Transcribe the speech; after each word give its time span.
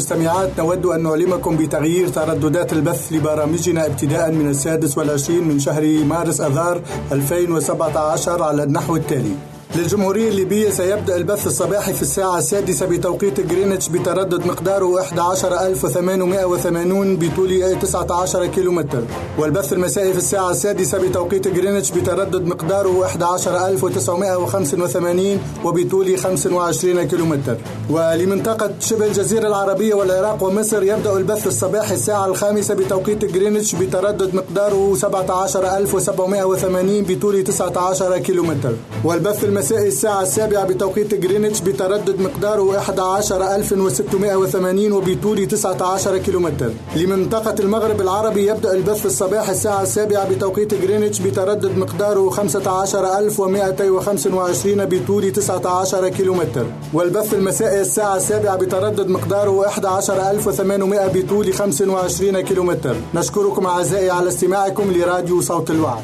والمستمعات 0.00 0.50
نود 0.58 0.86
أن 0.86 1.02
نعلمكم 1.02 1.56
بتغيير 1.56 2.08
ترددات 2.08 2.72
البث 2.72 3.12
لبرامجنا 3.12 3.86
ابتداء 3.86 4.30
من 4.32 4.50
السادس 4.50 4.98
والعشرين 4.98 5.48
من 5.48 5.58
شهر 5.58 6.04
مارس 6.04 6.40
أذار 6.40 6.82
2017 7.12 8.42
على 8.42 8.62
النحو 8.62 8.96
التالي. 8.96 9.59
للجمهورية 9.76 10.28
الليبية 10.28 10.70
سيبدأ 10.70 11.16
البث 11.16 11.46
الصباحي 11.46 11.92
في 11.92 12.02
الساعة 12.02 12.38
السادسة 12.38 12.86
بتوقيت 12.86 13.40
جرينتش 13.40 13.88
بتردد 13.88 14.46
مقداره 14.46 15.00
11880 15.00 17.16
بطول 17.16 17.78
19 17.80 18.46
كيلومتر. 18.46 19.02
والبث 19.38 19.72
المسائي 19.72 20.12
في 20.12 20.18
الساعة 20.18 20.50
السادسة 20.50 20.98
بتوقيت 20.98 21.48
جرينتش 21.48 21.90
بتردد 21.90 22.46
مقداره 22.46 23.04
11985 23.06 25.38
وبطول 25.64 26.18
25 26.18 27.02
كيلومتر. 27.02 27.56
ولمنطقة 27.90 28.70
شبه 28.80 29.06
الجزيرة 29.06 29.48
العربية 29.48 29.94
والعراق 29.94 30.42
ومصر 30.44 30.82
يبدأ 30.82 31.12
البث 31.16 31.46
الصباحي 31.46 31.94
الساعة 31.94 32.26
الخامسة 32.26 32.74
بتوقيت 32.74 33.24
جرينتش 33.24 33.74
بتردد 33.74 34.34
مقداره 34.34 34.94
17780 34.94 37.02
بطول 37.02 37.44
19 37.44 38.18
كيلومتر. 38.18 38.72
والبث 39.04 39.44
المسائي 39.44 39.59
الساعة 39.60 40.22
السابعة 40.22 40.64
بتوقيت 40.64 41.14
جرينتش 41.14 41.60
بتردد 41.60 42.20
مقداره 42.20 42.78
11680 42.78 44.92
وبطول 44.92 45.48
19 45.48 46.18
كيلومتر. 46.18 46.70
لمنطقة 46.96 47.54
المغرب 47.60 48.00
العربي 48.00 48.46
يبدأ 48.46 48.72
البث 48.72 49.06
الصباح 49.06 49.48
الساعة 49.48 49.82
السابعة 49.82 50.28
بتوقيت 50.28 50.74
جرينتش 50.74 51.20
بتردد 51.20 51.78
مقداره 51.78 52.30
15225 52.30 54.84
بطول 54.84 55.32
19 55.32 56.08
كيلومتر. 56.08 56.66
والبث 56.92 57.34
المسائي 57.34 57.80
الساعة 57.80 58.16
السابعة 58.16 58.56
بتردد 58.56 59.08
مقداره 59.08 59.66
11800 59.66 61.06
بطول 61.06 61.52
25 61.52 62.40
كيلومتر. 62.40 62.96
نشكركم 63.14 63.66
أعزائي 63.66 64.10
على 64.10 64.28
استماعكم 64.28 64.92
لراديو 64.92 65.40
صوت 65.40 65.70
الوعد. 65.70 66.02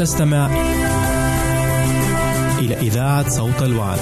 تستمع 0.00 0.50
إلى 2.58 2.74
إذاعة 2.74 3.28
صوت 3.28 3.62
الوعد. 3.62 3.98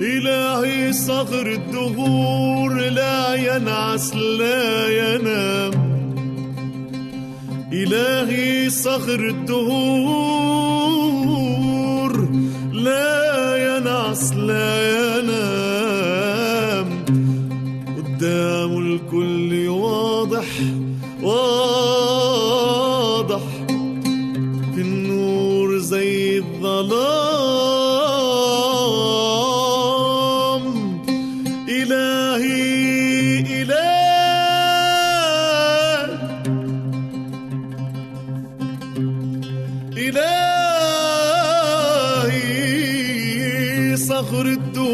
إلهي 0.00 0.92
صغر 0.92 1.46
الدهور 1.46 2.74
لا 2.74 3.34
ينعس 3.34 4.14
لا 4.14 4.88
ينام 4.88 5.72
إلهي 7.72 8.70
صخر 8.70 9.28
الدهور 9.28 10.25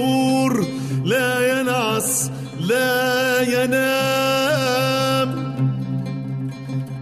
الدور 0.03 0.67
لا 1.05 1.61
ينعس 1.61 2.31
لا 2.61 3.43
ينام. 3.43 5.31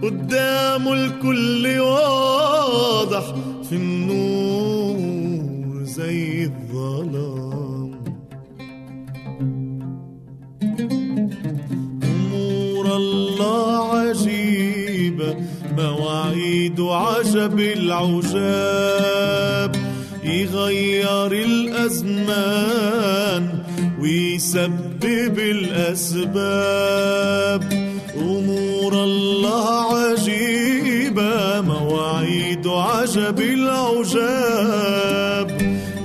قدام 0.03 0.87
الكل 0.87 1.79
واضح 1.79 3.35
في 3.69 3.75
النور 3.75 5.83
زي 5.83 6.43
الظلام. 6.43 7.91
أمور 12.03 12.95
الله 12.95 13.99
عجيبة 13.99 15.35
مواعيد 15.77 16.81
عجب 16.81 17.59
العجاب. 17.59 19.11
يغير 20.23 21.31
الأزمان 21.31 22.79
ويسبب 24.01 25.39
الأسباب. 25.39 26.81
أمور 28.15 29.03
الله 29.03 29.95
عجيبة 29.95 31.61
مواعيد 31.61 32.67
عجب 32.67 33.41
العجاب. 33.41 34.81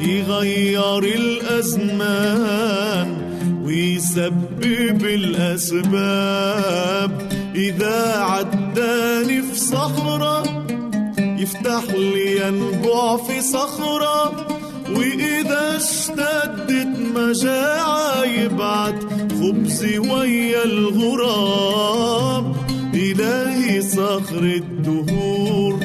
يغير 0.00 1.04
الأزمان 1.04 2.36
ويسبب 3.64 5.04
الأسباب. 5.04 6.56
إذا 7.54 8.16
عداني 8.16 9.42
في 9.42 9.54
صخرة 9.58 10.55
يفتح 11.46 11.84
لي 11.94 12.46
ينبع 12.46 13.16
في 13.16 13.40
صخرة 13.40 14.46
وإذا 14.90 15.76
اشتدت 15.76 16.98
مجاعة 17.14 18.24
يبعت 18.24 19.02
خبزي 19.40 19.98
ويا 19.98 20.64
الغراب. 20.64 22.56
إلهي 22.94 23.82
صخر 23.82 24.42
الدهور 24.42 25.80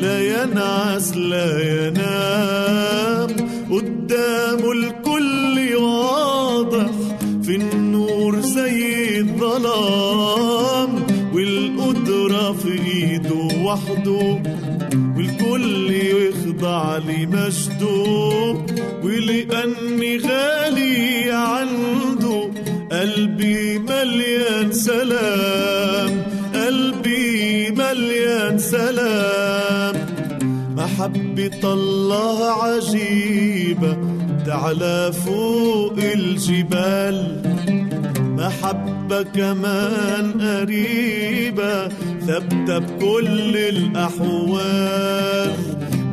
لا 0.00 0.42
ينعس 0.42 1.16
لا 1.16 1.50
ينام. 1.72 3.30
قدام 3.70 4.72
الكل 4.72 5.76
واضح 5.76 6.90
في 7.42 7.56
النور 7.56 8.40
زي 8.40 9.18
الظلام. 9.18 10.19
وحده 13.70 14.42
والكل 15.16 15.90
يخضع 15.90 16.96
لمجده. 16.96 18.64
ولأني 19.02 20.18
غالي 20.18 21.30
عنده 21.30 22.50
قلبي 22.92 23.78
مليان 23.78 24.72
سلام. 24.72 26.22
قلبي 26.54 27.70
مليان 27.70 28.58
سلام. 28.58 29.94
محبة 30.76 31.72
الله 31.72 32.38
عجيبة 32.62 33.96
تعلى 34.46 35.12
فوق 35.26 35.96
الجبال. 35.98 37.18
محبة 38.18 39.22
كمان 39.22 40.24
قريبة. 40.40 41.39
ثابتة 42.30 42.78
بكل 42.78 43.56
الأحوال. 43.56 45.52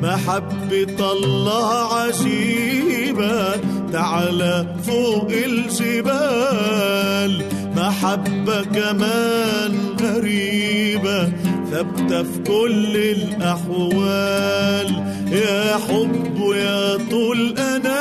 محبة 0.02 1.12
الله 1.12 1.94
عجيبة 1.94 3.56
تعلى 3.94 4.75
فوق 4.88 5.31
الجبال. 5.46 7.31
محبة 7.75 8.64
كمان 8.64 9.74
غريبة 10.02 11.31
ثابتة 11.72 12.24
في 12.24 12.40
كل 12.48 12.98
الأحوال. 12.98 14.90
يا 15.31 15.78
حب 15.78 16.38
يا 16.56 16.98
طول 17.12 17.58
أناته 17.58 17.97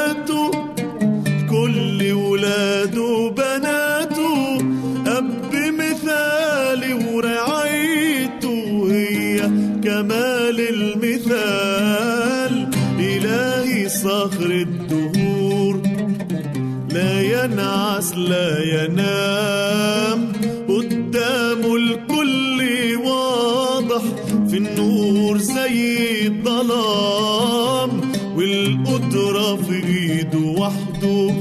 ينعس 17.96 18.14
لا 18.16 18.62
ينام. 18.62 20.32
قدامه 20.68 21.76
الكل 21.76 22.60
واضح 23.04 24.02
في 24.48 24.56
النور 24.56 25.38
زي 25.38 26.26
الظلام. 26.26 27.90
والقدرة 28.36 29.56
في 29.56 29.86
إيده 29.86 30.38
وحده 30.38 31.34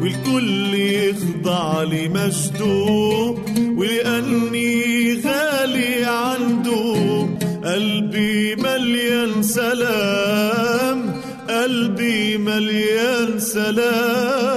والكل 0.00 0.74
يخضع 0.74 1.82
لمجده. 1.82 3.34
ولأني 3.76 5.20
غالي 5.24 6.04
عنده 6.04 7.26
قلبي 7.64 8.56
مليان 8.56 9.42
سلام. 9.42 11.20
قلبي 11.48 12.38
مليان 12.38 13.38
سلام. 13.38 14.55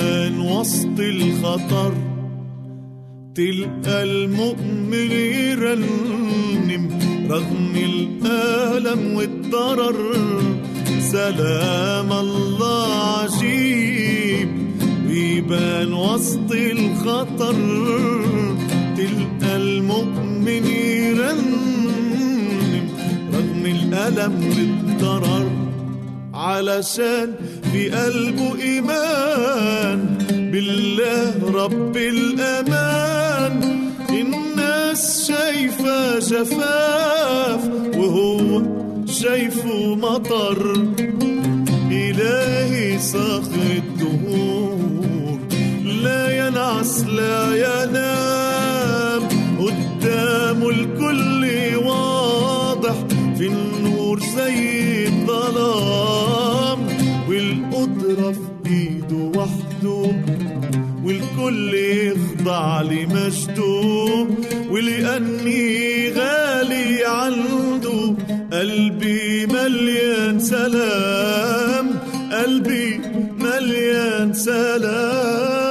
ويبان 0.00 0.40
وسط 0.40 0.98
الخطر 0.98 1.92
تلقى 3.34 4.02
المؤمن 4.02 5.10
يرنم 5.12 6.84
رغم 7.30 7.74
الألم 7.76 9.14
والضرر. 9.14 9.98
سلام 11.00 12.12
الله 12.12 12.92
عجيب 13.18 14.48
ويبان 15.08 15.92
وسط 15.92 16.50
الخطر. 16.52 17.56
تلقى 18.96 19.56
المؤمن 19.56 20.64
يرنم 21.04 21.48
رغم 23.34 23.64
الألم 23.66 24.34
والضرر. 24.48 25.46
علشان 26.34 27.34
في 27.72 27.90
قلبه 27.90 28.62
إيمان. 28.62 30.18
بالله 30.52 31.34
رب 31.64 31.96
الأمان. 31.96 33.56
الناس 34.10 35.28
شايفة 35.28 36.18
جفاف 36.18 37.62
وهو 37.96 38.62
شايفه 39.06 39.94
مطر. 39.94 40.60
إلهي 41.90 42.98
صاخر 42.98 43.68
الدهور 43.76 45.38
لا 46.04 46.46
ينعس 46.46 47.04
لا 47.04 47.56
ينام 47.56 48.09
وحده 59.84 60.12
والكل 61.04 61.74
يخضع 61.74 62.82
لمجده 62.82 64.26
ولأني 64.70 66.08
غالي 66.10 67.04
عنده 67.06 68.14
قلبي 68.52 69.46
مليان 69.46 70.38
سلام. 70.38 71.86
قلبي 72.32 73.00
مليان 73.40 74.32
سلام. 74.32 75.70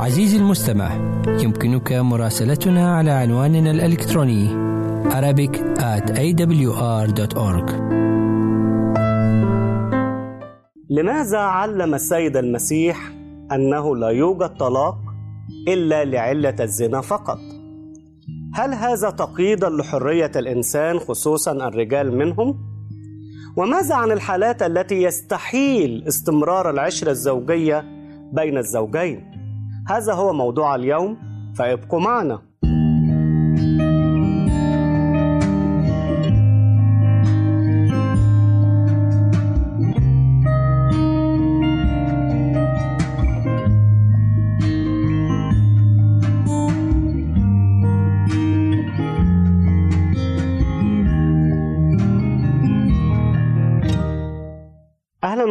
عزيزي 0.00 0.36
المستمع 0.36 0.90
يمكنك 1.40 1.92
مراسلتنا 1.92 2.96
على 2.96 3.10
عنواننا 3.10 3.70
الإلكتروني 3.70 4.70
Arabic 5.10 5.54
at 5.78 6.06
awr.org 6.24 7.68
لماذا 10.90 11.38
علم 11.38 11.94
السيد 11.94 12.36
المسيح 12.36 13.12
أنه 13.52 13.96
لا 13.96 14.08
يوجد 14.08 14.48
طلاق 14.56 14.98
إلا 15.68 16.04
لعلة 16.04 16.54
الزنا 16.60 17.00
فقط؟ 17.00 17.38
هل 18.54 18.74
هذا 18.74 19.10
تقييدا 19.10 19.68
لحرية 19.68 20.30
الإنسان 20.36 20.98
خصوصا 20.98 21.52
الرجال 21.52 22.18
منهم؟ 22.18 22.58
وماذا 23.56 23.94
عن 23.94 24.12
الحالات 24.12 24.62
التي 24.62 25.02
يستحيل 25.02 26.04
استمرار 26.08 26.70
العشره 26.70 27.10
الزوجية 27.10 27.84
بين 28.32 28.58
الزوجين؟ 28.58 29.24
هذا 29.88 30.12
هو 30.12 30.32
موضوع 30.32 30.74
اليوم 30.74 31.16
فابقوا 31.54 32.00
معنا. 32.00 32.49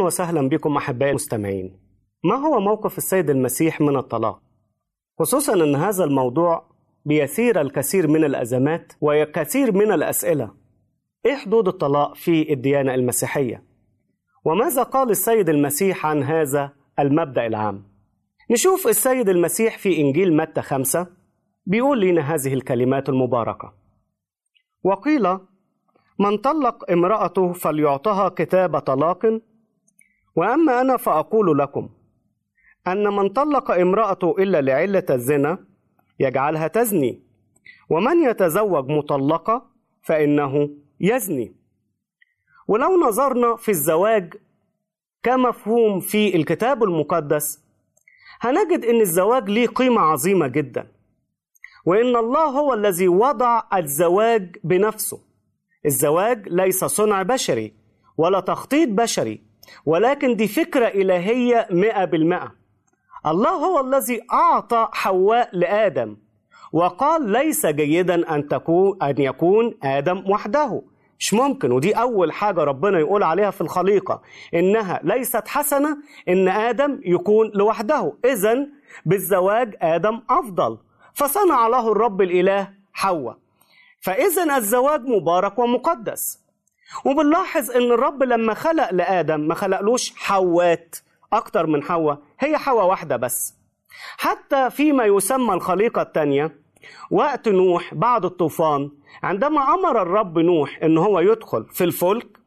وسهلا 0.10 0.50
بكم 0.50 0.78
أحبائي 0.78 1.10
المستمعين. 1.10 1.80
ما 2.24 2.36
هو 2.36 2.60
موقف 2.60 2.98
السيد 2.98 3.30
المسيح 3.30 3.82
من 3.82 3.98
الطلاق؟ 3.98 4.42
خصوصا 5.20 5.54
إن 5.54 5.76
هذا 5.76 6.04
الموضوع 6.04 6.64
بيثير 7.06 7.62
الكثير 7.62 8.08
من 8.08 8.24
الأزمات 8.24 8.94
وكثير 9.02 9.72
من 9.72 9.92
الأسئلة. 9.92 10.52
إيه 11.26 11.36
حدود 11.36 11.68
الطلاق 11.68 12.16
في 12.16 12.54
الديانة 12.54 12.94
المسيحية؟ 12.94 13.64
وماذا 14.46 14.84
قال 14.84 15.10
السيد 15.10 15.50
المسيح 15.50 16.06
عن 16.06 16.24
هذا 16.24 16.74
المبدأ 17.00 17.46
العام؟ 17.48 17.84
نشوف 18.52 18.88
السيد 18.88 19.30
المسيح 19.30 19.78
في 19.78 20.02
إنجيل 20.02 20.38
متى 20.38 20.62
خمسة 20.62 21.08
بيقول 21.66 22.02
لنا 22.02 22.22
هذه 22.22 22.54
الكلمات 22.54 23.10
المباركة. 23.10 23.74
وقيل 24.84 25.38
من 26.20 26.38
طلق 26.38 26.92
امرأته 26.92 27.54
فليعطها 27.54 28.30
كتاب 28.30 28.80
طلاق 28.80 29.42
وأما 30.36 30.82
أنا 30.82 30.98
فأقول 30.98 31.58
لكم 31.60 31.90
أن 32.88 33.04
من 33.16 33.30
طلق 33.30 33.72
امرأته 33.72 34.36
إلا 34.40 34.62
لعلة 34.62 35.06
الزنا 35.10 35.58
يجعلها 36.20 36.68
تزني 36.68 37.22
ومن 37.90 38.24
يتزوج 38.24 38.90
مطلقة 38.92 39.66
فإنه 40.02 40.70
يزني. 41.00 41.56
ولو 42.68 43.00
نظرنا 43.02 43.56
في 43.56 43.70
الزواج 43.70 44.34
كمفهوم 45.24 46.00
في 46.00 46.36
الكتاب 46.36 46.84
المقدس 46.84 47.64
هنجد 48.42 48.86
أن 48.86 49.02
الزواج 49.02 49.50
ليه 49.50 49.68
قيمة 49.68 50.02
عظيمة 50.02 50.48
جدا 50.48 50.88
وإن 51.86 52.16
الله 52.16 52.44
هو 52.46 52.74
الذي 52.74 53.08
وضع 53.08 53.62
الزواج 53.74 54.56
بنفسه. 54.64 55.20
الزواج 55.86 56.50
ليس 56.50 56.86
صنع 56.86 57.22
بشري 57.22 57.74
ولا 58.18 58.40
تخطيط 58.40 58.90
بشري 58.90 59.42
ولكن 59.86 60.36
دي 60.36 60.48
فكرة 60.48 60.88
إلهية 60.88 61.68
مئة 61.72 62.06
بالمئة. 62.06 62.52
الله 63.26 63.50
هو 63.50 63.80
الذي 63.80 64.22
أعطى 64.34 64.88
حواء 64.92 65.50
لآدم 65.54 66.18
وقال 66.74 67.30
ليس 67.30 67.66
جيدا 67.66 68.36
أن 68.36 68.48
تكون 68.48 69.04
أن 69.04 69.16
يكون 69.18 69.74
آدم 69.84 70.24
وحده. 70.32 70.82
مش 71.20 71.34
ممكن. 71.34 71.72
ودي 71.72 71.94
أول 71.94 72.32
حاجة 72.32 72.64
ربنا 72.64 73.00
يقول 73.00 73.24
عليها 73.24 73.52
في 73.52 73.62
الخليقة 73.62 74.22
إنها 74.54 75.00
ليست 75.04 75.48
حسنة 75.48 75.98
إن 76.30 76.48
آدم 76.48 77.02
يكون 77.06 77.52
لوحده. 77.54 78.14
إذا 78.26 78.68
بالزواج 79.06 79.76
آدم 79.82 80.22
أفضل. 80.30 80.78
فصنع 81.14 81.68
له 81.68 81.92
الرب 81.92 82.22
الإله 82.22 82.74
حواء. 82.94 83.38
فإذا 84.02 84.58
الزواج 84.58 85.02
مبارك 85.06 85.60
ومقدس. 85.60 86.39
وبنلاحظ 87.06 87.72
إن 87.72 87.92
الرب 87.92 88.24
لما 88.24 88.54
خلق 88.54 88.94
لآدم 88.94 89.40
ما 89.40 89.56
خلقلوش 89.56 90.14
حوات 90.16 90.96
أكتر 91.34 91.68
من 91.68 91.84
حواء 91.84 92.20
هي 92.40 92.58
حواء 92.58 92.86
واحدة 92.86 93.16
بس. 93.16 93.56
حتى 94.18 94.70
فيما 94.70 95.06
يسمى 95.06 95.54
الخليقة 95.54 96.02
الثانية 96.02 96.56
وقت 97.12 97.48
نوح 97.48 97.94
بعد 97.94 98.26
الطوفان 98.26 98.92
عندما 99.24 99.62
أمر 99.74 100.02
الرب 100.02 100.40
نوح 100.40 100.80
إن 100.84 100.98
هو 100.98 101.20
يدخل 101.20 101.66
في 101.66 101.84
الفلك 101.84 102.40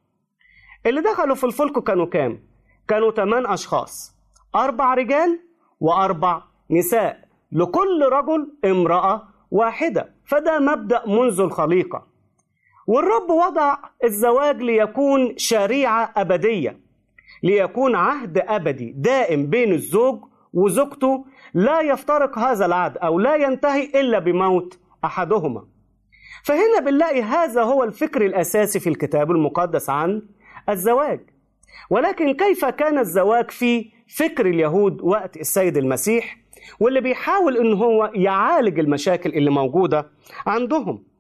اللي 0.87 1.00
دخلوا 1.00 1.34
في 1.34 1.44
الفلك 1.44 1.82
كانوا 1.84 2.06
كام؟ 2.06 2.42
كانوا 2.88 3.11
ثمان 3.11 3.46
أشخاص 3.46 4.14
أربع 4.54 4.94
رجال 4.94 5.40
وأربع 5.80 6.42
نساء 6.70 7.28
لكل 7.52 8.08
رجل 8.12 8.52
امرأة 8.64 9.28
واحدة. 9.50 10.14
فده 10.26 10.58
مبدأ 10.58 11.02
منذ 11.06 11.40
الخليقة. 11.40 12.06
والرب 12.86 13.30
وضع 13.30 13.76
الزواج 14.04 14.62
ليكون 14.62 15.34
شريعة 15.36 16.12
أبدية 16.16 16.78
ليكون 17.42 17.94
عهد 17.94 18.38
أبدي 18.38 18.92
دائم 18.96 19.46
بين 19.46 19.72
الزوج 19.72 20.20
وزوجته 20.52 21.24
لا 21.54 21.80
يفترق 21.80 22.38
هذا 22.38 22.66
العهد 22.66 22.96
أو 22.98 23.18
لا 23.18 23.34
ينتهي 23.36 23.84
إلا 23.84 24.18
بموت 24.18 24.78
أحدهما. 25.04 25.64
فهنا 26.44 26.80
بنلاقي 26.80 27.22
هذا 27.22 27.62
هو 27.62 27.84
الفكر 27.84 28.26
الأساسي 28.26 28.80
في 28.80 28.88
الكتاب 28.88 29.30
المقدس 29.30 29.90
عن 29.90 30.22
الزواج. 30.68 31.20
ولكن 31.90 32.32
كيف 32.32 32.64
كان 32.64 32.98
الزواج 32.98 33.50
في 33.50 33.90
فكر 34.16 34.46
اليهود 34.46 35.02
وقت 35.02 35.36
السيد 35.36 35.76
المسيح 35.76 36.38
واللي 36.80 37.00
بيحاول 37.00 37.56
إن 37.56 37.72
هو 37.72 38.10
يعالج 38.14 38.78
المشاكل 38.78 39.30
اللي 39.30 39.50
موجودة 39.50 40.10
عندهم؟ 40.46 41.12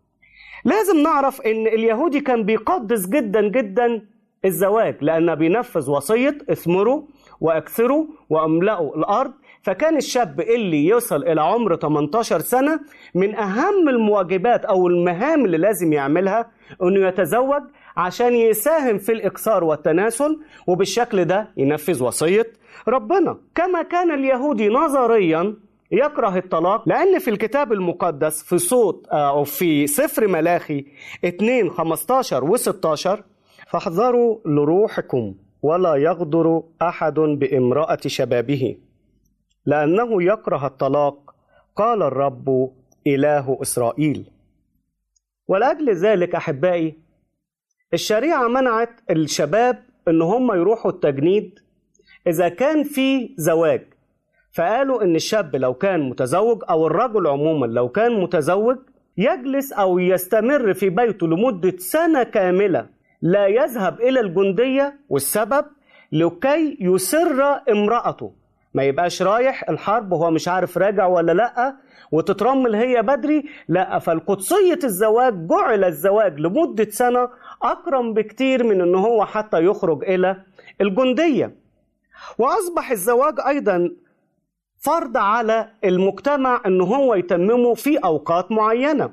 لازم 0.64 1.02
نعرف 1.02 1.40
إن 1.40 1.66
اليهودي 1.66 2.20
كان 2.20 2.42
بيقدس 2.44 3.06
جدا 3.06 3.48
جدا 3.48 4.02
الزواج 4.44 4.96
لأن 5.00 5.34
بينفذ 5.34 5.90
وصية 5.90 6.38
اثمروا 6.50 7.02
وأكثروا 7.40 8.06
وأملأوا 8.30 8.96
الأرض. 8.96 9.32
فكان 9.62 9.96
الشاب 9.96 10.40
اللي 10.40 10.86
يوصل 10.86 11.22
إلى 11.24 11.40
عمر 11.42 11.76
18 11.76 12.38
سنة 12.40 12.80
من 13.14 13.34
أهم 13.34 13.88
المواجبات 13.88 14.64
أو 14.64 14.86
المهام 14.88 15.44
اللي 15.44 15.58
لازم 15.58 15.92
يعملها 15.92 16.50
إنه 16.82 17.08
يتزوج 17.08 17.62
عشان 17.96 18.34
يساهم 18.34 18.98
في 18.98 19.12
الاكثار 19.12 19.64
والتناسل 19.64 20.40
وبالشكل 20.66 21.24
ده 21.24 21.48
ينفذ 21.56 22.02
وصية 22.04 22.46
ربنا. 22.88 23.36
كما 23.54 23.82
كان 23.82 24.10
اليهودي 24.10 24.68
نظريا 24.68 25.54
يكره 25.92 26.38
الطلاق 26.38 26.88
لأن 26.88 27.18
في 27.18 27.30
الكتاب 27.30 27.72
المقدس 27.72 28.42
في 28.42 28.58
صوت 28.58 29.06
أو 29.08 29.44
في 29.44 29.86
سفر 29.86 30.28
ملاخي 30.28 30.84
2 31.24 31.70
15 31.70 32.44
و 32.44 32.56
16 32.56 33.24
فاحذروا 33.68 34.38
لروحكم 34.46 35.34
ولا 35.62 35.94
يغدر 35.94 36.62
أحد 36.82 37.14
بامرأة 37.14 37.98
شبابه. 38.06 38.76
لأنه 39.66 40.22
يكره 40.22 40.66
الطلاق 40.66 41.34
قال 41.76 42.02
الرب 42.02 42.72
إله 43.06 43.58
إسرائيل. 43.62 44.30
ولأجل 45.48 45.90
ذلك 45.90 46.34
أحبائي 46.34 46.94
الشريعة 47.94 48.48
منعت 48.48 49.00
الشباب 49.10 49.84
إن 50.08 50.22
هم 50.22 50.52
يروحوا 50.52 50.90
التجنيد 50.90 51.58
إذا 52.26 52.48
كان 52.48 52.82
في 52.84 53.34
زواج. 53.36 53.91
فقالوا 54.52 55.02
إن 55.02 55.16
الشاب 55.16 55.56
لو 55.56 55.74
كان 55.74 56.00
متزوج 56.00 56.62
أو 56.70 56.86
الرجل 56.86 57.26
عموما 57.26 57.66
لو 57.66 57.88
كان 57.88 58.20
متزوج 58.20 58.76
يجلس 59.16 59.72
أو 59.72 59.98
يستمر 59.98 60.74
في 60.74 60.90
بيته 60.90 61.26
لمدة 61.26 61.74
سنة 61.78 62.22
كاملة 62.22 62.86
لا 63.22 63.46
يذهب 63.46 64.00
إلى 64.00 64.20
الجندية 64.20 64.98
والسبب 65.08 65.64
لكي 66.12 66.76
يسر 66.80 67.60
امرأته. 67.70 68.32
ما 68.74 68.82
يبقاش 68.82 69.22
رايح 69.22 69.70
الحرب 69.70 70.12
وهو 70.12 70.30
مش 70.30 70.48
عارف 70.48 70.78
راجع 70.78 71.06
ولا 71.06 71.32
لأ 71.32 71.76
وتترمل 72.12 72.74
هي 72.74 73.02
بدري. 73.02 73.44
لأ 73.68 73.98
فالقدسية 73.98 74.78
الزواج 74.84 75.46
جعل 75.46 75.84
الزواج 75.84 76.40
لمدة 76.40 76.90
سنة 76.90 77.28
أكرم 77.62 78.14
بكتير 78.14 78.64
من 78.64 78.80
أنه 78.80 78.98
هو 78.98 79.24
حتى 79.24 79.64
يخرج 79.64 80.04
إلى 80.04 80.36
الجندية. 80.80 81.54
وأصبح 82.38 82.90
الزواج 82.90 83.34
أيضا 83.46 83.90
فرض 84.82 85.16
على 85.16 85.68
المجتمع 85.84 86.60
أن 86.66 86.80
هو 86.80 87.14
يتممه 87.14 87.74
في 87.74 87.96
أوقات 87.98 88.52
معينة. 88.52 89.10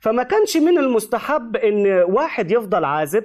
فما 0.00 0.22
كانش 0.22 0.56
من 0.56 0.78
المستحب 0.78 1.56
أن 1.56 1.86
واحد 2.08 2.50
يفضل 2.50 2.84
عازب 2.84 3.24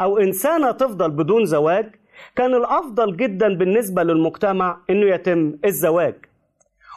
أو 0.00 0.18
إنسانة 0.18 0.70
تفضل 0.70 1.10
بدون 1.10 1.46
زواج. 1.46 1.94
كان 2.36 2.54
الأفضل 2.54 3.16
جدا 3.16 3.54
بالنسبة 3.54 4.02
للمجتمع 4.02 4.78
أنه 4.90 5.06
يتم 5.06 5.54
الزواج. 5.64 6.14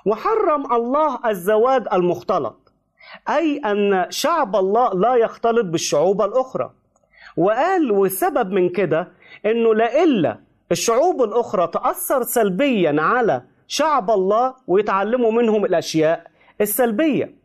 وحرم 0.05 0.73
الله 0.73 1.19
الزواج 1.29 1.83
المختلط 1.93 2.71
أي 3.29 3.57
أن 3.57 4.05
شعب 4.09 4.55
الله 4.55 4.93
لا 4.93 5.15
يختلط 5.15 5.65
بالشعوب 5.65 6.21
الأخرى. 6.21 6.71
وقال 7.37 7.91
والسبب 7.91 8.51
من 8.51 8.69
كده 8.69 9.07
أنه 9.45 9.75
لا 9.75 10.03
إلا 10.03 10.37
الشعوب 10.71 11.23
الأخرى 11.23 11.67
تأثر 11.67 12.23
سلبيا 12.23 13.01
على 13.01 13.41
شعب 13.71 14.11
الله 14.11 14.55
ويتعلموا 14.67 15.31
منهم 15.31 15.65
الأشياء 15.65 16.27
السلبية. 16.61 17.35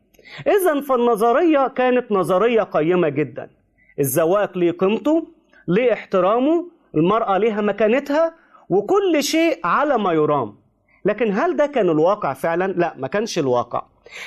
إذا 0.47 0.81
فالنظرية 0.81 1.69
كانت 1.69 2.13
نظرية 2.13 2.63
قيمة 2.63 3.09
جدا. 3.09 3.51
الزواج 3.99 4.49
ليه 4.57 4.71
قيمته 4.71 5.27
ليه 5.69 5.93
احترامه 5.93 6.69
المرأة 6.95 7.39
ليها 7.39 7.61
مكانتها 7.61 8.35
وكل 8.69 9.23
شيء 9.23 9.61
على 9.65 9.99
ما 9.99 10.13
يرام. 10.13 10.57
لكن 11.05 11.33
هل 11.33 11.57
ده 11.57 11.67
كان 11.67 11.89
الواقع 11.89 12.33
فعلا؟ 12.33 12.73
لا 12.73 12.95
ما 12.99 13.09
كانش 13.09 13.39
الواقع. 13.39 13.83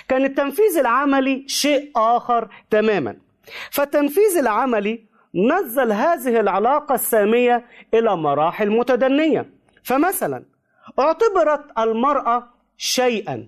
كان 0.08 0.26
التنفيذ 0.26 0.78
العملي 0.78 1.44
شيء 1.48 1.92
آخر 1.96 2.48
تماما. 2.70 3.16
فالتنفيذ 3.72 4.38
العملي 4.38 5.04
نزل 5.36 5.92
هذه 5.92 6.40
العلاقة 6.40 6.96
السامية 6.96 7.66
إلى 7.94 8.18
مراحل 8.18 8.70
متدنية. 8.70 9.50
فمثلا 9.84 10.44
اعتبرت 11.00 11.66
المرأة 11.78 12.50
شيئا. 12.78 13.48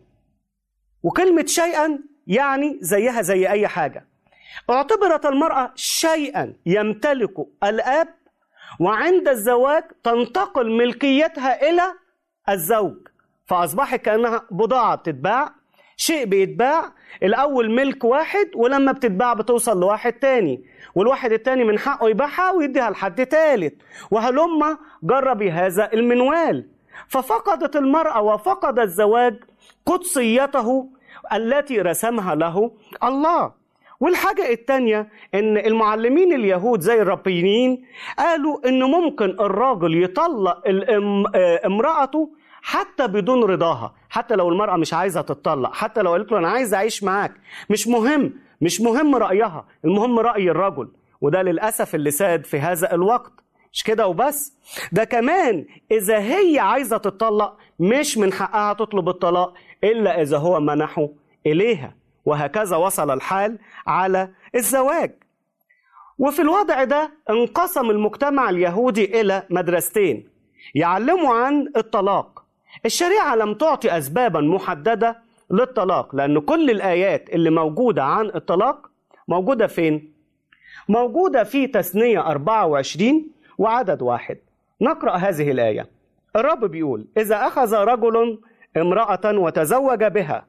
وكلمة 1.04 1.46
شيئا 1.46 2.00
يعني 2.28 2.78
زيها 2.82 3.22
زي 3.22 3.50
أي 3.50 3.68
حاجة. 3.68 4.06
اعتبرت 4.70 5.26
المرأة 5.26 5.72
شيئا 5.76 6.54
يمتلك 6.66 7.34
الآب 7.64 8.08
وعند 8.80 9.28
الزواج 9.28 9.84
تنتقل 10.04 10.72
ملكيتها 10.72 11.70
إلى 11.70 11.84
الزوج. 12.50 12.98
فأصبحت 13.46 14.02
كأنها 14.02 14.48
بضاعة 14.52 14.96
بتتباع 14.96 15.54
شيء 15.98 16.26
بيتباع 16.26 16.94
الأول 17.24 17.72
ملك 17.72 18.04
واحد 18.04 18.50
ولما 18.56 18.92
بتتباع 18.92 19.34
بتوصل 19.34 19.80
لواحد 19.80 20.14
تاني. 20.14 20.64
والواحد 20.96 21.32
التاني 21.32 21.64
من 21.64 21.80
حقه 21.80 22.10
يبيعها 22.10 22.52
ويديها 22.52 22.90
لحد 22.90 23.26
تالت. 23.26 23.76
وهلما 24.12 24.78
جربي 25.04 25.52
هذا 25.52 25.94
المنوال. 25.94 26.68
ففقدت 27.08 27.76
المرأة 27.76 28.22
وفقد 28.22 28.80
الزواج 28.80 29.44
قدسيته 29.86 30.90
التي 31.34 31.82
رسمها 31.82 32.36
له 32.36 32.72
الله. 33.04 33.62
والحاجة 34.00 34.52
التانية 34.52 35.10
إن 35.34 35.58
المعلمين 35.58 36.34
اليهود 36.34 36.80
زي 36.80 37.02
الربيين 37.02 37.86
قالوا 38.20 38.68
إن 38.70 38.84
ممكن 38.84 39.30
الراجل 39.30 40.04
يطلق 40.04 40.62
امرأته 41.66 42.30
حتى 42.62 43.08
بدون 43.08 43.44
رضاها 43.44 43.94
حتى 44.10 44.36
لو 44.36 44.50
المرأة 44.50 44.78
مش 44.78 44.94
عايزة 44.94 45.22
تتطلق 45.22 45.74
حتى 45.74 46.02
لو 46.02 46.12
قالت 46.12 46.32
له 46.32 46.38
أنا 46.38 46.50
عايز 46.50 46.74
أعيش 46.74 47.04
معاك. 47.04 47.34
مش 47.70 47.88
مهم 47.88 48.34
مش 48.62 48.82
مهم 48.82 49.16
رأيها 49.16 49.66
المهم 49.86 50.20
رأي 50.20 50.52
الرجل. 50.52 50.88
وده 51.22 51.42
للأسف 51.42 51.96
اللي 51.96 52.12
ساد 52.12 52.46
في 52.46 52.60
هذا 52.60 52.94
الوقت. 52.94 53.32
مش 53.74 53.84
كده 53.84 54.08
وبس؟ 54.08 54.54
ده 54.92 55.04
كمان 55.04 55.66
إذا 55.92 56.20
هي 56.20 56.60
عايزة 56.60 56.98
تتطلق 56.98 57.58
مش 57.80 58.18
من 58.18 58.34
حقها 58.34 58.74
تطلب 58.74 59.10
الطلاق 59.10 59.54
إلا 59.84 60.22
إذا 60.22 60.38
هو 60.38 60.60
منحه 60.60 61.10
إليها 61.46 61.96
وهكذا 62.26 62.76
وصل 62.76 63.12
الحال 63.12 63.60
على 63.88 64.30
الزواج. 64.56 65.12
وفي 66.20 66.42
الوضع 66.42 66.84
ده 66.84 67.12
انقسم 67.30 67.90
المجتمع 67.90 68.50
اليهودي 68.50 69.22
إلى 69.22 69.44
مدرستين 69.50 70.30
يعلموا 70.76 71.34
عن 71.34 71.68
الطلاق. 71.78 72.44
الشريعة 72.86 73.36
لم 73.36 73.54
تعطي 73.54 73.98
أسبابا 73.98 74.42
محددة 74.42 75.18
للطلاق 75.52 76.16
لأن 76.16 76.40
كل 76.40 76.70
الآيات 76.70 77.30
اللي 77.30 77.50
موجودة 77.50 78.04
عن 78.04 78.26
الطلاق 78.36 78.90
موجودة 79.28 79.68
فين؟ 79.68 80.14
موجودة 80.90 81.44
في 81.44 81.68
تثنية 81.68 82.20
24 82.20 83.28
وعدد 83.62 84.02
واحد. 84.02 84.38
نقرأ 84.82 85.16
هذه 85.16 85.52
الآية. 85.52 85.88
الرب 86.36 86.66
بيقول 86.66 87.08
إذا 87.18 87.36
أخذ 87.36 87.76
رجل 87.76 88.40
امرأة 88.78 89.38
وتزوج 89.38 90.04
بها 90.04 90.46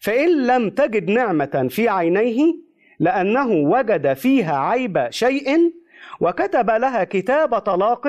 فإن 0.00 0.46
لم 0.46 0.70
تجد 0.70 1.10
نعمة 1.10 1.66
في 1.70 1.88
عينيه 1.88 2.54
لأنه 3.00 3.46
وجد 3.46 4.12
فيها 4.12 4.56
عيب 4.56 5.06
شيء 5.10 5.72
وكتب 6.20 6.70
لها 6.70 7.04
كتاب 7.04 7.58
طلاق 7.58 8.08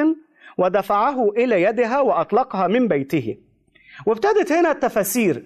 ودفعه 0.58 1.30
إلى 1.30 1.62
يدها 1.62 2.02
وأطلقها 2.02 2.68
من 2.68 2.88
بيته. 2.88 3.38
وابتدت 4.06 4.52
هنا 4.52 4.72
التفاسير 4.72 5.44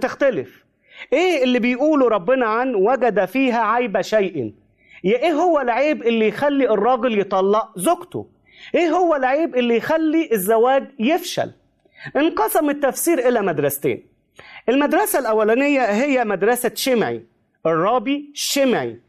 تختلف. 0.00 0.64
إيه 1.12 1.44
اللي 1.44 1.58
بيقوله 1.58 2.08
ربنا 2.08 2.46
عن 2.46 2.74
وجد 2.74 3.24
فيها 3.24 3.60
عيب 3.60 4.00
شيء؟ 4.00 4.54
يا 5.04 5.18
إيه 5.18 5.32
هو 5.32 5.60
العيب 5.60 6.02
اللي 6.02 6.28
يخلي 6.28 6.70
الراجل 6.70 7.18
يطلق 7.20 7.78
زوجته؟ 7.78 8.26
إيه 8.74 8.88
هو 8.88 9.16
العيب 9.16 9.56
اللي 9.56 9.76
يخلي 9.76 10.28
الزواج 10.32 10.84
يفشل؟ 10.98 11.50
انقسم 12.16 12.70
التفسير 12.70 13.28
إلى 13.28 13.42
مدرستين. 13.42 14.06
المدرسة 14.68 15.18
الأولانية 15.18 15.80
هي 15.80 16.24
مدرسة 16.24 16.72
شمعي 16.74 17.24
الرابي 17.66 18.30
شمعي. 18.34 19.00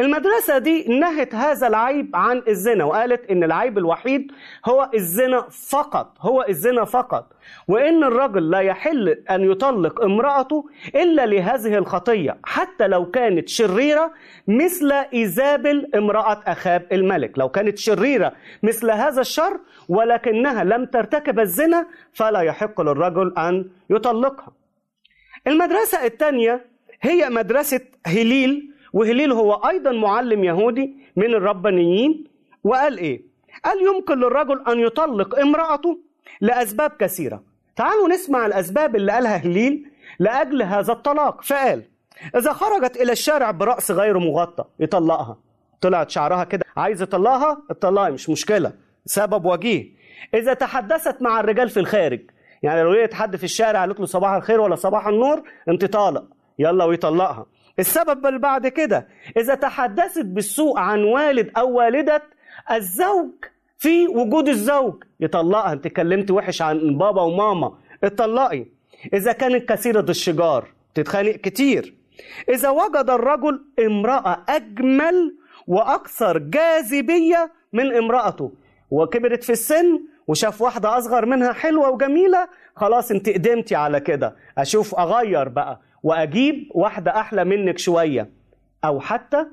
المدرسة 0.00 0.58
دي 0.58 0.98
نهت 0.98 1.34
هذا 1.34 1.66
العيب 1.66 2.10
عن 2.16 2.42
الزنا 2.48 2.84
وقالت 2.84 3.30
إن 3.30 3.44
العيب 3.44 3.78
الوحيد 3.78 4.32
هو 4.66 4.90
الزنا 4.94 5.46
فقط 5.68 6.16
هو 6.20 6.44
الزنا 6.48 6.84
فقط. 6.84 7.32
وإن 7.68 8.04
الرجل 8.04 8.50
لا 8.50 8.58
يحل 8.60 9.08
أن 9.08 9.50
يطلق 9.50 10.02
امرأته 10.04 10.66
إلا 10.94 11.26
لهذه 11.26 11.78
الخطية 11.78 12.36
حتى 12.44 12.86
لو 12.86 13.10
كانت 13.10 13.48
شريرة 13.48 14.12
مثل 14.48 14.92
إيزابل 14.92 15.90
امرأة 15.94 16.42
أخاب 16.46 16.86
الملك. 16.92 17.38
لو 17.38 17.48
كانت 17.48 17.78
شريرة 17.78 18.32
مثل 18.62 18.90
هذا 18.90 19.20
الشر 19.20 19.60
ولكنها 19.88 20.64
لم 20.64 20.84
ترتكب 20.84 21.40
الزنا 21.40 21.86
فلا 22.12 22.40
يحق 22.40 22.80
للرجل 22.80 23.34
أن 23.38 23.70
يطلقها. 23.90 24.52
المدرسة 25.46 26.04
الثانية 26.04 26.66
هي 27.02 27.30
مدرسة 27.30 27.80
هليل. 28.06 28.73
وهليل 28.94 29.32
هو 29.32 29.52
أيضا 29.54 29.92
معلم 29.92 30.44
يهودي 30.44 30.96
من 31.16 31.34
الربانيين. 31.34 32.24
وقال 32.64 32.98
إيه؟ 32.98 33.22
قال 33.64 33.86
يمكن 33.86 34.18
للرجل 34.18 34.64
أن 34.68 34.78
يطلق 34.78 35.38
امرأته 35.38 35.98
لأسباب 36.40 36.90
كثيرة. 36.90 37.42
تعالوا 37.76 38.08
نسمع 38.08 38.46
الأسباب 38.46 38.96
اللي 38.96 39.12
قالها 39.12 39.36
هليل 39.36 39.90
لأجل 40.18 40.62
هذا 40.62 40.92
الطلاق. 40.92 41.42
فقال 41.42 41.82
إذا 42.36 42.52
خرجت 42.52 42.96
إلى 42.96 43.12
الشارع 43.12 43.50
برأس 43.50 43.90
غير 43.90 44.18
مغطى 44.18 44.64
يطلقها. 44.80 45.36
طلعت 45.80 46.10
شعرها 46.10 46.44
كده. 46.44 46.64
عايز 46.76 47.02
يطلقها؟ 47.02 47.62
اطلقها 47.70 48.10
مش 48.10 48.30
مشكلة. 48.30 48.72
سبب 49.06 49.44
وجيه. 49.44 49.90
إذا 50.34 50.54
تحدثت 50.54 51.22
مع 51.22 51.40
الرجال 51.40 51.68
في 51.68 51.80
الخارج 51.80 52.20
يعني 52.62 52.82
لو 52.82 52.92
لقيت 52.92 53.14
حد 53.14 53.36
في 53.36 53.44
الشارع 53.44 53.80
قالت 53.80 54.00
له 54.00 54.06
صباح 54.06 54.32
الخير 54.32 54.60
ولا 54.60 54.74
صباح 54.74 55.06
النور 55.06 55.42
أنت 55.68 55.84
طالق. 55.84 56.24
يلا 56.58 56.84
ويطلقها. 56.84 57.46
السبب 57.78 58.26
اللي 58.26 58.38
بعد 58.38 58.66
كده. 58.66 59.08
إذا 59.36 59.54
تحدثت 59.54 60.24
بالسوء 60.24 60.78
عن 60.78 61.04
والد 61.04 61.50
أو 61.56 61.72
والده 61.72 62.22
الزوج 62.70 63.30
في 63.78 64.08
وجود 64.08 64.48
الزوج. 64.48 65.04
يطلقها. 65.20 65.72
أنت 65.72 65.86
اتكلمت 65.86 66.30
وحش 66.30 66.62
عن 66.62 66.98
بابا 66.98 67.22
وماما. 67.22 67.74
اتطلقي. 68.04 68.66
إذا 69.14 69.32
كانت 69.32 69.68
كثيرة 69.68 70.06
الشجار. 70.08 70.68
تتخانق 70.94 71.30
كتير. 71.30 71.94
إذا 72.48 72.70
وجد 72.70 73.10
الرجل 73.10 73.64
امرأة 73.86 74.44
أجمل 74.48 75.36
وأكثر 75.66 76.38
جاذبية 76.38 77.52
من 77.72 77.96
امرأته 77.96 78.52
وكبرت 78.90 79.44
في 79.44 79.52
السن 79.52 80.00
وشاف 80.26 80.62
واحدة 80.62 80.98
أصغر 80.98 81.26
منها 81.26 81.52
حلوة 81.52 81.90
وجميلة 81.90 82.48
خلاص 82.76 83.10
أنت 83.10 83.28
قدمتي 83.28 83.74
على 83.74 84.00
كده. 84.00 84.36
أشوف 84.58 84.94
أغير 84.94 85.48
بقى. 85.48 85.80
وأجيب 86.04 86.68
واحدة 86.74 87.20
أحلى 87.20 87.44
منك 87.44 87.78
شوية. 87.78 88.30
أو 88.84 89.00
حتى 89.00 89.46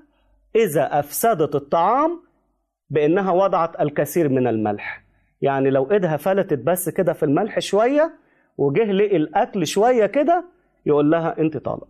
إذا 0.55 0.99
أفسدت 0.99 1.55
الطعام 1.55 2.23
بإنها 2.89 3.31
وضعت 3.31 3.81
الكثير 3.81 4.29
من 4.29 4.47
الملح. 4.47 5.03
يعني 5.41 5.69
لو 5.69 5.91
إيدها 5.91 6.17
فلتت 6.17 6.59
بس 6.59 6.89
كده 6.89 7.13
في 7.13 7.23
الملح 7.23 7.59
شوية 7.59 8.13
وجه 8.57 8.91
لقي 8.91 9.15
الأكل 9.17 9.67
شوية 9.67 10.05
كده 10.05 10.45
يقول 10.85 11.11
لها 11.11 11.39
أنت 11.39 11.57
طالق. 11.57 11.87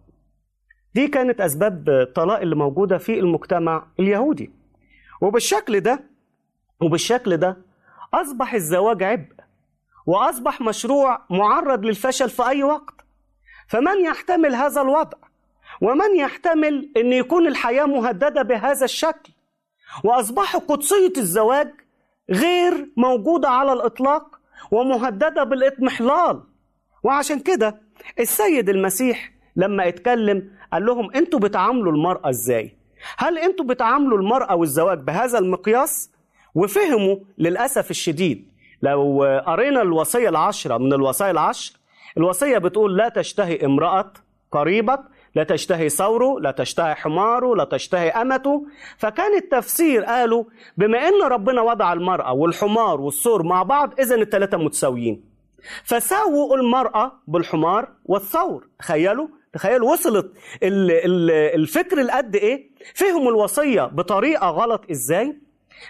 دي 0.95 1.08
كانت 1.08 1.41
أسباب 1.41 1.89
الطلاق 1.89 2.39
اللي 2.39 2.56
موجودة 2.56 2.97
في 2.97 3.19
المجتمع 3.19 3.88
اليهودي. 4.00 4.52
وبالشكل 5.21 5.80
ده 5.80 6.00
وبالشكل 6.82 7.38
ده 7.38 7.58
أصبح 8.13 8.54
الزواج 8.54 9.04
عبء 9.04 9.34
وأصبح 10.06 10.62
مشروع 10.62 11.21
معرض 11.30 11.86
للفشل 11.86 12.30
في 12.30 12.47
أي 12.47 12.63
وقت. 12.63 13.00
فمن 13.71 14.01
يحتمل 14.05 14.55
هذا 14.55 14.81
الوضع؟ 14.81 15.17
ومن 15.81 16.15
يحتمل 16.15 16.91
أن 16.97 17.13
يكون 17.13 17.47
الحياة 17.47 17.86
مهددة 17.86 18.41
بهذا 18.41 18.86
الشكل؟ 18.86 19.34
وأصبح 20.03 20.55
قدسية 20.55 21.13
الزواج 21.17 21.73
غير 22.31 22.89
موجودة 22.97 23.49
على 23.49 23.73
الإطلاق 23.73 24.39
ومهددة 24.71 25.43
بالإضمحلال 25.43 26.43
وعشان 27.03 27.39
كده 27.39 27.81
السيد 28.19 28.69
المسيح 28.69 29.31
لما 29.55 29.88
اتكلم 29.88 30.51
قال 30.73 30.86
لهم 30.86 31.12
أنتوا 31.15 31.39
بتعاملوا 31.39 31.91
المرأة 31.91 32.29
إزاي؟ 32.29 32.77
هل 33.17 33.38
أنتوا 33.38 33.65
بتعاملوا 33.65 34.17
المرأة 34.17 34.55
والزواج 34.55 34.99
بهذا 34.99 35.39
المقياس؟ 35.39 36.12
وفهموا 36.55 37.17
للأسف 37.38 37.91
الشديد 37.91 38.51
لو 38.81 39.23
قرينا 39.47 39.81
الوصية 39.81 40.29
العشرة 40.29 40.77
من 40.77 40.93
الوصايا 40.93 41.31
العشر 41.31 41.81
الوصية 42.17 42.58
بتقول 42.58 42.97
لا 42.97 43.10
تشتهي 43.10 43.65
امرأة 43.65 44.13
قريبك 44.52 45.00
لا 45.36 45.43
تشتهي 45.43 45.89
ثوره 45.89 46.39
لا 46.39 46.52
تشتهي 46.52 46.95
حماره 46.95 47.56
لا 47.56 47.63
تشتهي 47.63 48.10
أمته. 48.10 48.65
فكان 48.97 49.36
التفسير 49.38 50.04
قالوا 50.04 50.43
بما 50.78 50.97
أن 51.08 51.21
ربنا 51.24 51.62
وضع 51.62 51.93
المرأة 51.93 52.34
والحمار 52.34 53.02
والثور 53.02 53.43
مع 53.43 53.63
بعض 53.63 54.00
إذا 54.00 54.15
الثلاثة 54.15 54.58
متساويين. 54.58 55.24
فساووا 55.84 56.56
المرأة 56.58 57.12
بالحمار 57.28 57.88
والثور. 58.06 58.67
تخيلوا؟ 58.80 59.28
تخيلوا 59.54 59.91
وصلت 59.91 60.32
ال- 60.63 60.91
ال- 60.91 61.32
الفكر 61.62 62.00
لقد 62.00 62.36
إيه؟ 62.36 62.69
فهموا 62.95 63.30
الوصية 63.32 63.82
بطريقة 63.84 64.50
غلط 64.50 64.82
إزاي؟ 64.91 65.38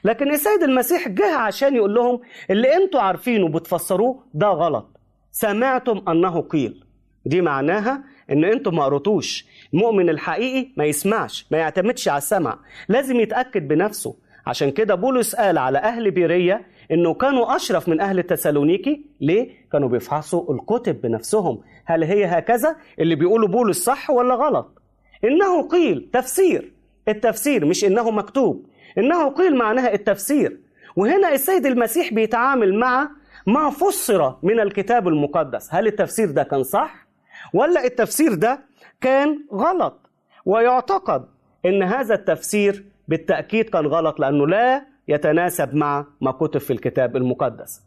لكن 0.03 0.31
السيد 0.31 0.63
المسيح 0.63 1.07
جه 1.07 1.35
عشان 1.35 1.75
يقول 1.75 1.93
لهم 1.93 2.19
اللي 2.49 2.75
أنتوا 2.75 3.01
عارفينه 3.01 3.47
بتفسروه 3.49 4.23
ده 4.33 4.47
غلط. 4.47 4.97
سمعتم 5.31 6.01
أنه 6.07 6.41
قيل. 6.41 6.83
دي 7.25 7.41
معناها 7.41 8.03
إن 8.31 8.43
أنتوا 8.45 8.71
ما 8.71 8.83
قريتوش. 8.85 9.45
المؤمن 9.73 10.09
الحقيقي 10.09 10.67
ما 10.77 10.85
يسمعش 10.85 11.45
ما 11.51 11.57
يعتمدش 11.57 12.07
على 12.07 12.17
السمع. 12.17 12.59
لازم 12.89 13.19
يتأكد 13.19 13.67
بنفسه. 13.67 14.15
عشان 14.47 14.71
كده 14.71 14.95
بولس 14.95 15.35
قال 15.35 15.57
على 15.57 15.77
أهل 15.77 16.11
بيرية 16.11 16.61
إنه 16.91 17.13
كانوا 17.13 17.55
أشرف 17.55 17.89
من 17.89 18.01
أهل 18.01 18.23
تسالونيكي. 18.23 19.05
ليه؟ 19.21 19.49
كانوا 19.71 19.89
بيفحصوا 19.89 20.53
الكتب 20.53 21.01
بنفسهم. 21.01 21.61
هل 21.85 22.03
هي 22.03 22.25
هكذا؟ 22.25 22.75
اللي 22.99 23.15
بيقولوا 23.15 23.47
بولس 23.47 23.83
صح 23.83 24.09
ولا 24.09 24.35
غلط؟ 24.35 24.81
إنه 25.23 25.67
قيل 25.67 26.09
تفسير. 26.13 26.71
التفسير 27.07 27.65
مش 27.65 27.85
إنه 27.85 28.11
مكتوب. 28.11 28.65
إنه 28.97 29.29
قيل 29.29 29.57
معناها 29.57 29.93
التفسير. 29.93 30.59
وهنا 30.95 31.33
السيد 31.33 31.65
المسيح 31.65 32.13
بيتعامل 32.13 32.79
مع 32.79 33.09
ما 33.47 33.69
فسر 33.69 34.35
من 34.43 34.59
الكتاب 34.59 35.07
المقدس. 35.07 35.73
هل 35.73 35.87
التفسير 35.87 36.31
ده 36.31 36.43
كان 36.43 36.63
صح؟ 36.63 37.07
ولا 37.53 37.85
التفسير 37.85 38.33
ده 38.33 38.59
كان 39.01 39.39
غلط؟ 39.53 40.09
ويعتقد 40.45 41.25
إن 41.65 41.83
هذا 41.83 42.15
التفسير 42.15 42.85
بالتأكيد 43.07 43.69
كان 43.69 43.85
غلط 43.85 44.19
لأنه 44.19 44.47
لا 44.47 44.85
يتناسب 45.07 45.75
مع 45.75 46.05
ما 46.21 46.31
كتب 46.31 46.59
في 46.59 46.73
الكتاب 46.73 47.15
المقدس. 47.17 47.81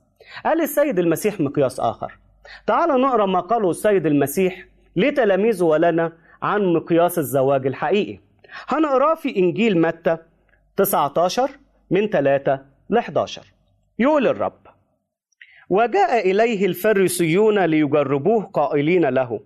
قال 0.45 0.61
السيد 0.61 0.99
المسيح 0.99 1.40
مقياس 1.40 1.81
آخر. 1.81 2.19
تعال 2.67 3.01
نقرأ 3.01 3.27
ما 3.27 3.40
قاله 3.40 3.71
السيد 3.71 4.07
المسيح 4.07 4.67
لتلاميذه 4.97 5.64
ولنا 5.64 6.12
عن 6.43 6.73
مقياس 6.73 7.19
الزواج 7.19 7.67
الحقيقي. 7.67 8.19
هنقراه 8.69 9.14
في 9.14 9.37
إنجيل 9.37 9.81
متى 9.81 10.17
19 10.77 11.51
من 11.90 12.07
3 12.09 12.59
ل 12.90 12.97
11 12.99 13.43
يقول 13.99 14.27
الرب 14.27 14.63
وجاء 15.70 16.31
إليه 16.31 16.66
الفريسيون 16.66 17.64
ليجربوه 17.64 18.44
قائلين 18.44 19.05
له 19.05 19.40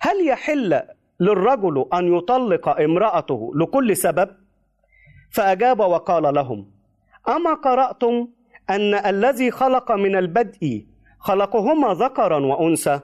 هل 0.00 0.26
يحل 0.26 0.82
للرجل 1.20 1.86
أن 1.94 2.16
يطلق 2.16 2.68
امرأته 2.68 3.52
لكل 3.54 3.96
سبب؟ 3.96 4.28
فأجاب 5.30 5.80
وقال 5.80 6.34
لهم 6.34 6.70
أما 7.28 7.54
قرأتم 7.54 8.28
أن 8.70 8.94
الذي 8.94 9.50
خلق 9.50 9.92
من 9.92 10.16
البدء 10.16 10.84
خلقهما 11.18 11.94
ذكرا 11.94 12.46
وأنثى؟ 12.46 13.00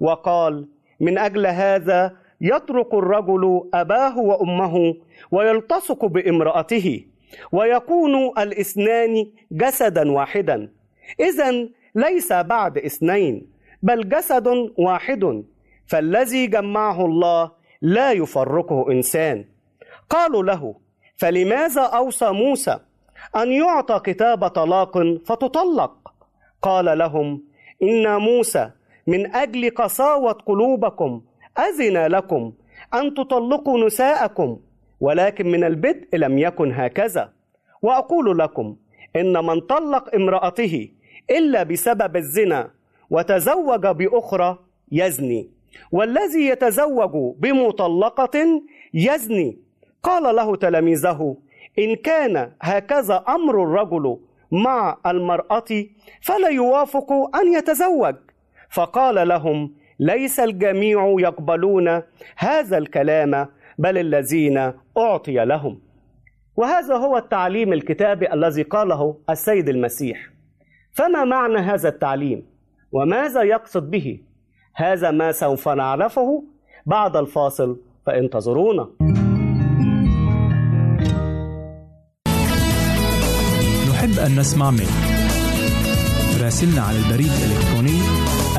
وقال 0.00 0.68
من 1.00 1.18
أجل 1.18 1.46
هذا 1.46 2.16
يترك 2.40 2.94
الرجل 2.94 3.68
أباه 3.74 4.18
وأمه 4.18 4.94
ويلتصق 5.30 6.04
بامرأته 6.04 7.04
ويكون 7.52 8.14
الاثنان 8.38 9.26
جسدا 9.52 10.12
واحدا. 10.12 10.68
اذا 11.20 11.68
ليس 11.94 12.32
بعد 12.32 12.78
اثنين 12.78 13.46
بل 13.82 14.08
جسد 14.08 14.72
واحد 14.78 15.44
فالذي 15.86 16.46
جمعه 16.46 17.04
الله 17.06 17.50
لا 17.82 18.12
يفرقه 18.12 18.92
إنسان. 18.92 19.44
قالوا 20.10 20.42
له 20.42 20.74
فلماذا 21.16 21.82
أوصى 21.82 22.30
موسى 22.30 22.78
أن 23.36 23.52
يعطى 23.52 24.00
كتاب 24.04 24.48
طلاق 24.48 24.98
فتطلق؟ 25.26 26.12
قال 26.62 26.98
لهم 26.98 27.42
إن 27.82 28.16
موسى 28.16 28.70
من 29.06 29.34
أجل 29.34 29.70
قساوة 29.70 30.32
قلوبكم 30.32 31.22
أذن 31.58 32.06
لكم 32.06 32.52
أن 32.94 33.14
تطلقوا 33.14 33.86
نساءكم 33.86 34.58
ولكن 35.00 35.46
من 35.46 35.64
البدء 35.64 36.08
لم 36.16 36.38
يكن 36.38 36.72
هكذا. 36.72 37.32
وأقول 37.82 38.38
لكم 38.38 38.76
إن 39.16 39.46
من 39.46 39.60
طلق 39.60 40.14
امرأته 40.14 40.88
إلا 41.30 41.62
بسبب 41.62 42.16
الزنا 42.16 42.70
وتزوج 43.10 43.86
بأخرى 43.86 44.58
يزني. 44.92 45.50
والذي 45.92 46.46
يتزوج 46.46 47.34
بمطلقة 47.38 48.62
يزني. 48.94 49.58
قال 50.02 50.36
له 50.36 50.56
تلاميذه 50.56 51.36
إن 51.78 51.96
كان 51.96 52.52
هكذا 52.62 53.24
أمر 53.28 53.62
الرجل 53.62 54.18
مع 54.50 54.96
المرأة 55.06 55.86
فلا 56.22 56.48
يوافق 56.48 57.12
أن 57.36 57.52
يتزوج. 57.52 58.14
فقال 58.70 59.28
لهم 59.28 59.74
ليس 60.00 60.40
الجميع 60.40 61.16
يقبلون 61.18 62.02
هذا 62.36 62.78
الكلام 62.78 63.48
بل 63.78 63.98
الذين 63.98 64.72
أعطي 64.98 65.44
لهم. 65.44 65.80
وهذا 66.56 66.96
هو 66.96 67.16
التعليم 67.16 67.72
الكتابي 67.72 68.32
الذي 68.32 68.62
قاله 68.62 69.16
السيد 69.30 69.68
المسيح. 69.68 70.30
فما 70.92 71.24
معنى 71.24 71.58
هذا 71.58 71.88
التعليم؟ 71.88 72.42
وماذا 72.92 73.42
يقصد 73.42 73.90
به؟ 73.90 74.20
هذا 74.74 75.10
ما 75.10 75.32
سوف 75.32 75.68
نعرفه 75.68 76.44
بعد 76.86 77.16
الفاصل 77.16 77.76
فانتظرونا 78.06 78.88
نحب 83.90 84.18
أن 84.26 84.40
نسمع 84.40 84.70
منك. 84.70 84.96
راسلنا 86.42 86.82
على 86.82 86.98
البريد 86.98 87.30
الإلكتروني 87.30 88.00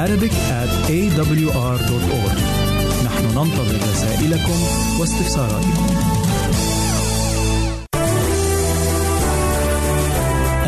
Arabic 0.05 0.33
at 0.61 0.71
awr.org 0.89 2.37
نحن 3.05 3.25
ننتظر 3.25 3.75
رسائلكم 3.75 4.57
واستفساراتكم. 4.99 5.85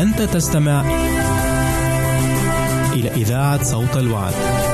أنت 0.00 0.22
تستمع 0.22 0.84
إلى 2.94 3.08
إذاعة 3.08 3.62
صوت 3.62 3.96
الوعد. 3.96 4.73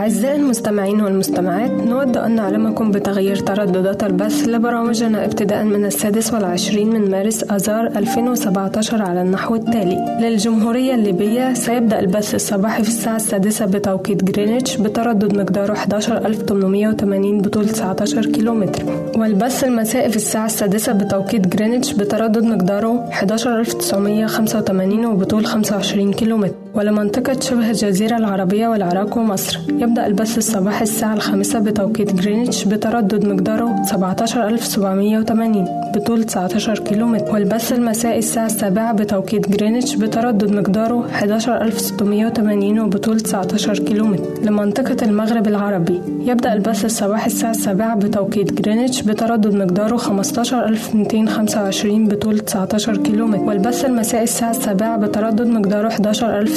أعزائي 0.00 0.36
المستمعين 0.36 1.00
والمستمعات 1.00 1.70
نود 1.70 2.16
أن 2.16 2.34
نعلمكم 2.36 2.90
بتغيير 2.90 3.36
ترددات 3.36 4.04
البث 4.04 4.48
لبرامجنا 4.48 5.24
ابتداء 5.24 5.64
من 5.64 5.84
السادس 5.84 6.32
والعشرين 6.32 6.88
من 6.90 7.10
مارس 7.10 7.42
أذار 7.42 7.86
2017 7.86 9.02
على 9.02 9.22
النحو 9.22 9.54
التالي. 9.54 10.18
للجمهورية 10.20 10.94
الليبية 10.94 11.54
سيبدأ 11.54 12.00
البث 12.00 12.34
الصباحي 12.34 12.82
في 12.82 12.88
الساعة 12.88 13.16
السادسة 13.16 13.66
بتوقيت 13.66 14.24
جرينتش 14.24 14.76
بتردد 14.76 15.36
مقداره 15.36 15.72
11880 15.72 17.40
بطول 17.40 17.68
19 17.68 18.26
كيلومتر. 18.26 18.82
والبث 19.16 19.64
المسائي 19.64 20.10
في 20.10 20.16
الساعة 20.16 20.46
السادسة 20.46 20.92
بتوقيت 20.92 21.48
جرينتش 21.48 21.92
بتردد 21.92 22.44
مقداره 22.44 23.08
11985 23.12 25.06
وبطول 25.06 25.46
25 25.46 26.12
كيلومتر. 26.12 26.54
ولمنطقة 26.74 27.40
شبه 27.40 27.70
الجزيرة 27.70 28.16
العربية 28.16 28.68
والعراق 28.68 29.18
ومصر 29.18 29.58
يبدأ 29.68 30.06
البث 30.06 30.38
الصباحي 30.38 30.82
الساعة 30.82 31.14
الخامسة 31.14 31.58
بتوقيت 31.58 32.14
جرينتش 32.14 32.64
بتردد 32.64 33.24
مقداره 33.26 33.82
17780 33.84 35.64
بطول 35.94 36.24
19 36.24 36.78
كيلومتر 36.78 37.32
والبث 37.34 37.72
المسائي 37.72 38.18
الساعة 38.18 38.46
السابعة 38.46 38.92
بتوقيت 38.92 39.48
جرينتش 39.48 39.94
بتردد 39.96 40.50
مقداره 40.52 41.06
11680 41.06 42.78
وبطول 42.80 43.20
19 43.20 43.78
كيلومتر. 43.78 44.24
لمنطقة 44.44 44.96
المغرب 45.06 45.48
العربي 45.48 46.00
يبدأ 46.26 46.52
البث 46.52 46.84
الصباحي 46.84 47.26
الساعة 47.26 47.50
السابعة 47.50 47.96
بتوقيت 47.96 48.52
جرينتش 48.62 49.02
بتردد 49.02 49.54
مقداره 49.54 49.96
15225 49.96 52.08
بطول 52.08 52.38
19 52.38 52.96
كيلومتر 52.96 53.42
والبث 53.42 53.84
المسائي 53.84 54.24
الساعة 54.24 54.50
السابعة 54.50 54.96
بتردد 54.96 55.46
مقداره 55.46 55.88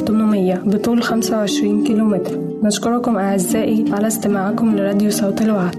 11800 0.03 0.55
بطول 0.65 1.03
25 1.03 1.83
كيلومتر. 1.83 2.39
نشكركم 2.63 3.15
أعزائي 3.17 3.85
على 3.91 4.07
استماعكم 4.07 4.75
لراديو 4.75 5.11
صوت 5.11 5.41
الوعد. 5.41 5.75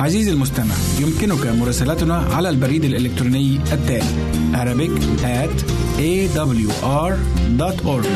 عزيزي 0.00 0.32
المستمع 0.32 0.74
يمكنك 1.00 1.46
مراسلتنا 1.46 2.14
على 2.16 2.48
البريد 2.48 2.84
الإلكتروني 2.84 3.56
التالي 3.72 4.30
Arabic 4.52 4.90
at 5.22 5.64
awr.org 5.98 8.06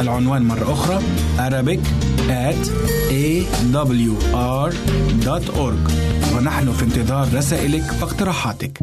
العنوان 0.00 0.42
مرة 0.42 0.72
أخرى 0.72 0.98
Arabic 1.38 1.80
at 2.28 2.68
awr.org 3.10 4.54
ونحن 6.36 6.72
في 6.72 6.82
انتظار 6.82 7.26
رسائلك 7.34 7.82
واقتراحاتك. 8.02 8.78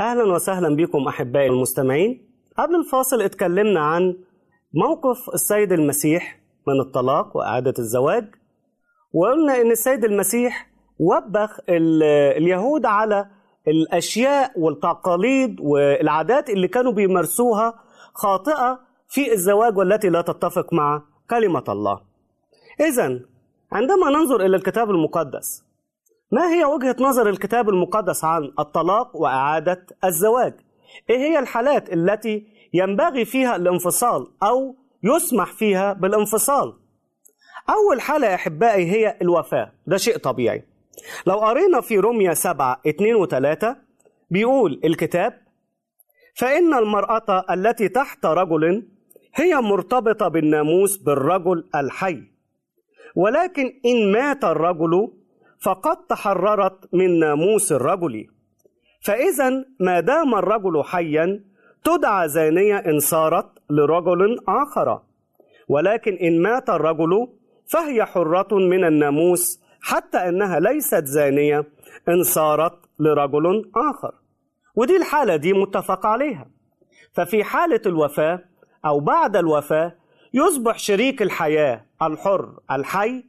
أهلا 0.00 0.24
وسهلا 0.34 0.76
بكم 0.76 1.08
أحبائي 1.08 1.46
المستمعين. 1.46 2.28
قبل 2.58 2.74
الفاصل 2.74 3.22
اتكلمنا 3.22 3.80
عن 3.80 4.14
موقف 4.74 5.30
السيد 5.34 5.72
المسيح 5.72 6.40
من 6.68 6.80
الطلاق 6.80 7.36
وإعادة 7.36 7.74
الزواج. 7.78 8.24
وقلنا 9.12 9.60
إن 9.60 9.70
السيد 9.70 10.04
المسيح 10.04 10.70
وبخ 10.98 11.60
ال- 11.68 12.02
اليهود 12.36 12.86
على 12.86 13.26
الأشياء 13.68 14.60
والتقاليد 14.60 15.56
والعادات 15.60 16.50
اللي 16.50 16.68
كانوا 16.68 16.92
بيمارسوها 16.92 17.74
خاطئة 18.14 18.80
في 19.08 19.32
الزواج 19.32 19.76
والتي 19.76 20.08
لا 20.08 20.20
تتفق 20.22 20.72
مع 20.72 21.02
كلمة 21.30 21.64
الله 21.68 22.00
إذا 22.80 23.20
عندما 23.72 24.10
ننظر 24.10 24.40
إلى 24.46 24.56
الكتاب 24.56 24.90
المقدس 24.90 25.64
ما 26.32 26.54
هي 26.54 26.64
وجهة 26.64 26.96
نظر 27.00 27.28
الكتاب 27.28 27.68
المقدس 27.68 28.24
عن 28.24 28.52
الطلاق 28.58 29.16
وإعادة 29.16 29.86
الزواج؟ 30.04 30.54
إيه 31.10 31.16
هي 31.18 31.38
الحالات 31.38 31.92
التي 31.92 32.46
ينبغي 32.74 33.24
فيها 33.24 33.56
الانفصال 33.56 34.26
أو 34.42 34.76
يسمح 35.02 35.52
فيها 35.52 35.92
بالانفصال؟ 35.92 36.72
أول 37.68 38.00
حالة 38.00 38.26
يا 38.26 38.34
أحبائي 38.34 38.90
هي 38.90 39.16
الوفاة، 39.22 39.72
ده 39.86 39.96
شيء 39.96 40.16
طبيعي. 40.16 40.64
لو 41.26 41.34
قرينا 41.34 41.80
في 41.80 41.98
روميا 41.98 42.34
7 42.34 42.80
2 42.86 43.14
و 43.14 43.26
3 43.26 43.76
بيقول 44.30 44.80
الكتاب: 44.84 45.40
فإن 46.34 46.74
المرأة 46.74 47.44
التي 47.50 47.88
تحت 47.88 48.26
رجل 48.26 48.88
هي 49.34 49.54
مرتبطة 49.54 50.28
بالناموس 50.28 50.96
بالرجل 50.96 51.64
الحي، 51.74 52.22
ولكن 53.16 53.72
إن 53.86 54.12
مات 54.12 54.44
الرجل 54.44 55.12
فقد 55.60 55.96
تحررت 55.96 56.94
من 56.94 57.18
ناموس 57.18 57.72
الرجل. 57.72 58.26
فإذا 59.00 59.64
ما 59.80 60.00
دام 60.00 60.34
الرجل 60.34 60.82
حيا 60.84 61.44
تدعى 61.84 62.28
زانية 62.28 62.76
إن 62.76 62.98
صارت 62.98 63.46
لرجل 63.70 64.38
آخر. 64.48 65.00
ولكن 65.68 66.14
إن 66.14 66.42
مات 66.42 66.70
الرجل 66.70 67.28
فهي 67.72 68.04
حرة 68.04 68.48
من 68.52 68.84
الناموس 68.84 69.60
حتى 69.82 70.18
أنها 70.18 70.60
ليست 70.60 71.04
زانية 71.04 71.64
إن 72.08 72.22
صارت 72.22 72.78
لرجل 72.98 73.70
آخر. 73.76 74.14
ودي 74.76 74.96
الحالة 74.96 75.36
دي 75.36 75.52
متفق 75.52 76.06
عليها. 76.06 76.46
ففي 77.12 77.44
حالة 77.44 77.80
الوفاة 77.86 78.40
أو 78.86 79.00
بعد 79.00 79.36
الوفاة 79.36 79.92
يصبح 80.34 80.78
شريك 80.78 81.22
الحياة 81.22 81.84
الحر 82.02 82.48
الحي 82.70 83.24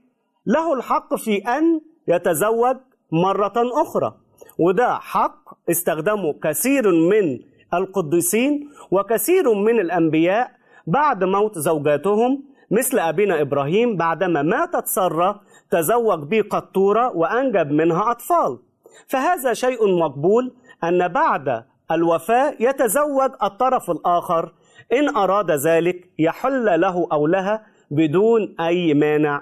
له 0.45 0.73
الحق 0.73 1.15
في 1.15 1.37
أن 1.37 1.81
يتزوج 2.07 2.77
مرة 3.11 3.53
أخرى. 3.81 4.15
وده 4.59 4.97
حق 4.97 5.69
استخدمه 5.69 6.33
كثير 6.43 6.91
من 6.91 7.39
القديسين 7.73 8.69
وكثير 8.91 9.53
من 9.53 9.79
الأنبياء 9.79 10.51
بعد 10.87 11.23
موت 11.23 11.57
زوجاتهم 11.57 12.52
مثل 12.71 12.99
أبينا 12.99 13.41
إبراهيم 13.41 13.97
بعدما 13.97 14.41
ماتت 14.41 14.87
سارة 14.87 15.41
تزوج 15.71 16.19
بقطورة 16.29 17.17
وأنجب 17.17 17.71
منها 17.71 18.11
أطفال. 18.11 18.59
فهذا 19.07 19.53
شيء 19.53 19.99
مقبول 19.99 20.55
أن 20.83 21.07
بعد 21.07 21.65
الوفاة 21.91 22.55
يتزوج 22.59 23.31
الطرف 23.43 23.91
الآخر. 23.91 24.53
إن 24.93 25.15
أراد 25.15 25.51
ذلك 25.51 26.09
يحل 26.19 26.81
له 26.81 27.07
أو 27.11 27.27
لها 27.27 27.65
بدون 27.91 28.55
أي 28.59 28.93
مانع 28.93 29.41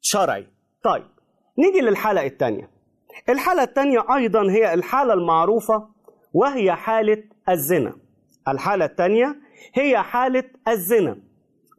شرعي. 0.00 0.46
طيب 0.84 1.04
نيجي 1.58 1.80
للحالة 1.80 2.26
الثانية 2.26 2.70
الحالة 3.28 3.62
الثانية 3.62 4.04
أيضا 4.14 4.42
هي 4.50 4.74
الحالة 4.74 5.14
المعروفة 5.14 5.88
وهي 6.32 6.72
حالة 6.72 7.22
الزنا. 7.48 7.92
الحالة 8.48 8.84
الثانية 8.84 9.36
هي 9.74 9.98
حالة 9.98 10.44
الزنا. 10.68 11.16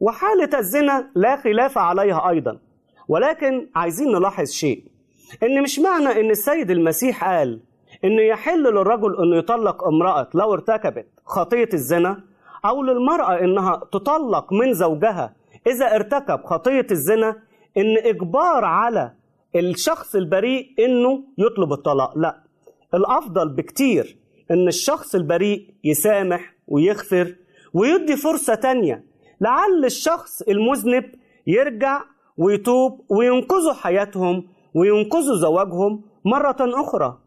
وحالة 0.00 0.58
الزنا 0.58 1.10
لا 1.14 1.36
خلاف 1.36 1.78
عليها 1.78 2.30
أيضا. 2.30 2.58
ولكن 3.08 3.66
عايزين 3.74 4.12
نلاحظ 4.12 4.50
شيء. 4.50 4.84
إن 5.42 5.62
مش 5.62 5.78
معنى 5.78 6.20
إن 6.20 6.30
السيد 6.30 6.70
المسيح 6.70 7.24
قال 7.24 7.60
إنه 8.04 8.22
يحل 8.22 8.62
للرجل 8.62 9.16
إنه 9.22 9.36
يطلق 9.36 9.84
امرأة 9.84 10.28
لو 10.34 10.52
ارتكبت 10.52 11.06
خطية 11.24 11.68
الزنا 11.74 12.20
أو 12.64 12.82
للمرأة 12.82 13.40
إنها 13.40 13.80
تطلق 13.92 14.52
من 14.52 14.72
زوجها 14.74 15.34
إذا 15.66 15.94
ارتكب 15.94 16.44
خطية 16.44 16.86
الزنا 16.90 17.36
إن 17.76 17.96
إجبار 18.04 18.64
على 18.64 19.12
الشخص 19.56 20.14
البريء 20.14 20.74
إنه 20.78 21.22
يطلب 21.38 21.72
الطلاق. 21.72 22.18
لا 22.18 22.40
الأفضل 22.94 23.48
بكتير 23.48 24.16
إن 24.50 24.68
الشخص 24.68 25.14
البريء 25.14 25.74
يسامح 25.84 26.54
ويغفر 26.68 27.34
ويدي 27.74 28.16
فرصة 28.16 28.54
تانية 28.54 29.04
لعل 29.40 29.84
الشخص 29.84 30.42
المذنب 30.42 31.04
يرجع 31.46 32.02
ويتوب 32.36 33.00
وينقذوا 33.08 33.72
حياتهم 33.72 34.48
وينقذوا 34.74 35.36
زواجهم 35.36 36.02
مرة 36.24 36.56
أخرى. 36.60 37.18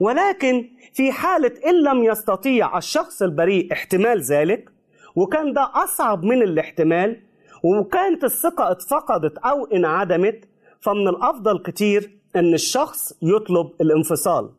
ولكن 0.00 0.68
في 0.94 1.12
حالة 1.12 1.52
إن 1.66 1.82
لم 1.82 2.04
يستطيع 2.04 2.78
الشخص 2.78 3.22
البريء 3.22 3.72
احتمال 3.72 4.20
ذلك 4.22 4.70
وكان 5.16 5.52
ده 5.52 5.70
أصعب 5.74 6.24
من 6.24 6.42
الاحتمال 6.42 7.20
وكانت 7.64 8.24
الثقة 8.24 8.70
اتفقدت 8.70 9.38
أو 9.38 9.64
انعدمت 9.64 10.44
فمن 10.80 11.08
الأفضل 11.08 11.58
كتير 11.62 12.10
إن 12.36 12.54
الشخص 12.54 13.12
يطلب 13.22 13.70
الانفصال. 13.80 14.50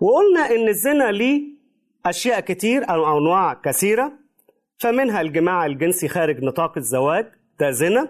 وقلنا 0.00 0.40
إن 0.50 0.68
الزنا 0.68 1.10
ليه 1.12 1.42
أشياء 2.06 2.40
كتير 2.40 2.90
أو 2.90 3.18
أنواع 3.18 3.54
كثيرة 3.54 4.12
فمنها 4.78 5.20
الجماع 5.20 5.66
الجنسي 5.66 6.08
خارج 6.08 6.44
نطاق 6.44 6.78
الزواج 6.78 7.26
ده 7.60 7.70
زنا. 7.70 8.08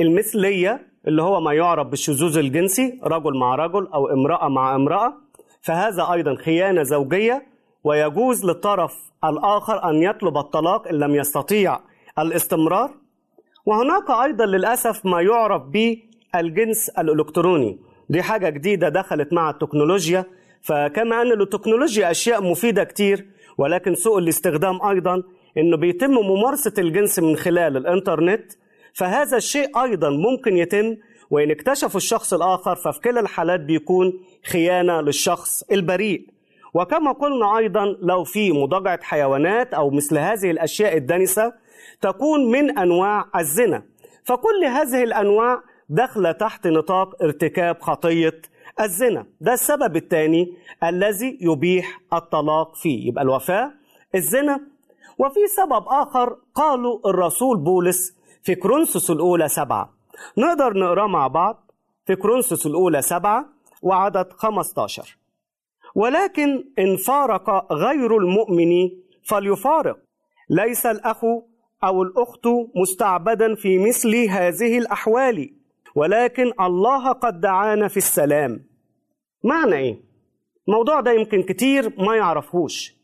المثلية 0.00 0.86
اللي 1.06 1.22
هو 1.22 1.40
ما 1.40 1.52
يعرف 1.52 1.86
بالشذوذ 1.86 2.38
الجنسي 2.38 3.00
رجل 3.04 3.38
مع 3.38 3.54
رجل 3.54 3.86
أو 3.94 4.08
امرأة 4.08 4.48
مع 4.48 4.74
امرأة. 4.74 5.14
فهذا 5.62 6.12
أيضا 6.12 6.34
خيانة 6.34 6.82
زوجية 6.82 7.46
ويجوز 7.84 8.44
للطرف 8.44 8.94
الآخر 9.24 9.90
أن 9.90 10.02
يطلب 10.02 10.38
الطلاق 10.38 10.88
إن 10.88 10.94
لم 10.94 11.14
يستطيع 11.14 11.78
الاستمرار. 12.18 12.90
وهناك 13.66 14.10
أيضا 14.10 14.46
للأسف 14.46 15.06
ما 15.06 15.20
يعرف 15.20 15.62
بالجنس 15.62 16.88
الإلكتروني. 16.88 17.78
دي 18.08 18.22
حاجة 18.22 18.48
جديدة 18.48 18.88
دخلت 18.88 19.32
مع 19.32 19.50
التكنولوجيا. 19.50 20.24
فكما 20.62 21.22
أن 21.22 21.32
التكنولوجيا 21.32 22.10
أشياء 22.10 22.42
مفيدة 22.42 22.84
كتير 22.84 23.26
ولكن 23.58 23.94
سوء 23.94 24.18
الاستخدام 24.18 24.82
أيضا 24.82 25.22
أنه 25.58 25.76
بيتم 25.76 26.10
ممارسة 26.10 26.72
الجنس 26.78 27.18
من 27.18 27.36
خلال 27.36 27.76
الإنترنت 27.76 28.52
فهذا 28.94 29.36
الشيء 29.36 29.82
أيضا 29.82 30.10
ممكن 30.10 30.56
يتم 30.56 30.96
وإن 31.30 31.50
اكتشفوا 31.50 31.96
الشخص 31.96 32.34
الآخر 32.34 32.74
ففي 32.76 33.00
كلا 33.00 33.20
الحالات 33.20 33.60
بيكون 33.60 34.12
خيانة 34.44 35.00
للشخص 35.00 35.62
البريء. 35.62 36.26
وكما 36.74 37.12
قلنا 37.12 37.58
أيضا 37.58 37.96
لو 38.00 38.24
في 38.24 38.52
مضاجعة 38.52 38.98
حيوانات 39.02 39.74
أو 39.74 39.90
مثل 39.90 40.18
هذه 40.18 40.50
الأشياء 40.50 40.96
الدنسة 40.96 41.52
تكون 42.00 42.50
من 42.50 42.78
أنواع 42.78 43.24
الزنا. 43.36 43.82
فكل 44.24 44.64
هذه 44.64 45.02
الأنواع 45.02 45.62
داخلة 45.88 46.32
تحت 46.32 46.66
نطاق 46.66 47.22
ارتكاب 47.22 47.80
خطية 47.80 48.42
الزنا. 48.80 49.26
ده 49.40 49.52
السبب 49.52 49.96
الثاني 49.96 50.52
الذي 50.84 51.38
يبيح 51.40 52.00
الطلاق 52.12 52.74
فيه. 52.74 53.08
يبقى 53.08 53.24
الوفاة 53.24 53.72
الزنا 54.14 54.60
وفي 55.22 55.46
سبب 55.46 55.84
آخر 55.88 56.36
قالوا 56.54 56.98
الرسول 57.10 57.58
بولس 57.58 58.16
في 58.42 58.54
كرونسوس 58.54 59.10
الأولى 59.10 59.48
سبعة. 59.48 59.94
نقدر 60.38 60.72
نقرأ 60.78 61.06
مع 61.06 61.26
بعض 61.26 61.70
في 62.06 62.16
كرونسوس 62.16 62.66
الأولى 62.66 63.02
سبعة 63.02 63.48
وعدد 63.82 64.32
15 64.32 65.18
ولكن 65.94 66.64
إن 66.78 66.96
فارق 66.96 67.72
غير 67.72 68.16
المؤمن 68.16 68.90
فليفارق. 69.22 69.98
ليس 70.50 70.86
الأخ 70.86 71.24
أو 71.84 72.02
الأخت 72.02 72.46
مستعبدا 72.76 73.54
في 73.54 73.78
مثل 73.78 74.14
هذه 74.16 74.78
الأحوال 74.78 75.50
ولكن 75.94 76.52
الله 76.60 77.12
قد 77.12 77.40
دعانا 77.40 77.88
في 77.88 77.96
السلام. 77.96 78.64
معنى 79.44 79.76
إيه؟ 79.76 80.00
الموضوع 80.68 81.00
ده 81.00 81.12
يمكن 81.12 81.42
كتير 81.42 81.92
ما 81.98 82.16
يعرفوش 82.16 83.01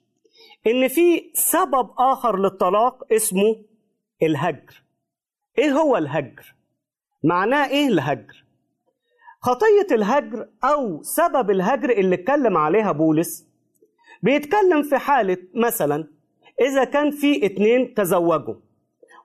إن 0.66 0.88
في 0.88 1.30
سبب 1.34 1.90
آخر 1.98 2.38
للطلاق 2.38 3.12
اسمه 3.12 3.56
الهجر 4.22 4.82
إيه 5.58 5.70
هو 5.70 5.96
الهجر؟ 5.96 6.54
معناه 7.24 7.68
إيه 7.68 7.88
الهجر؟ 7.88 8.44
خطية 9.40 9.94
الهجر 9.94 10.48
أو 10.64 11.02
سبب 11.02 11.50
الهجر 11.50 11.90
اللي 11.90 12.14
اتكلم 12.14 12.56
عليها 12.56 12.92
بولس 12.92 13.48
بيتكلم 14.22 14.82
في 14.82 14.98
حالة 14.98 15.36
مثلا 15.54 16.04
إذا 16.60 16.84
كان 16.84 17.10
في 17.10 17.46
اتنين 17.46 17.94
تزوجوا 17.94 18.54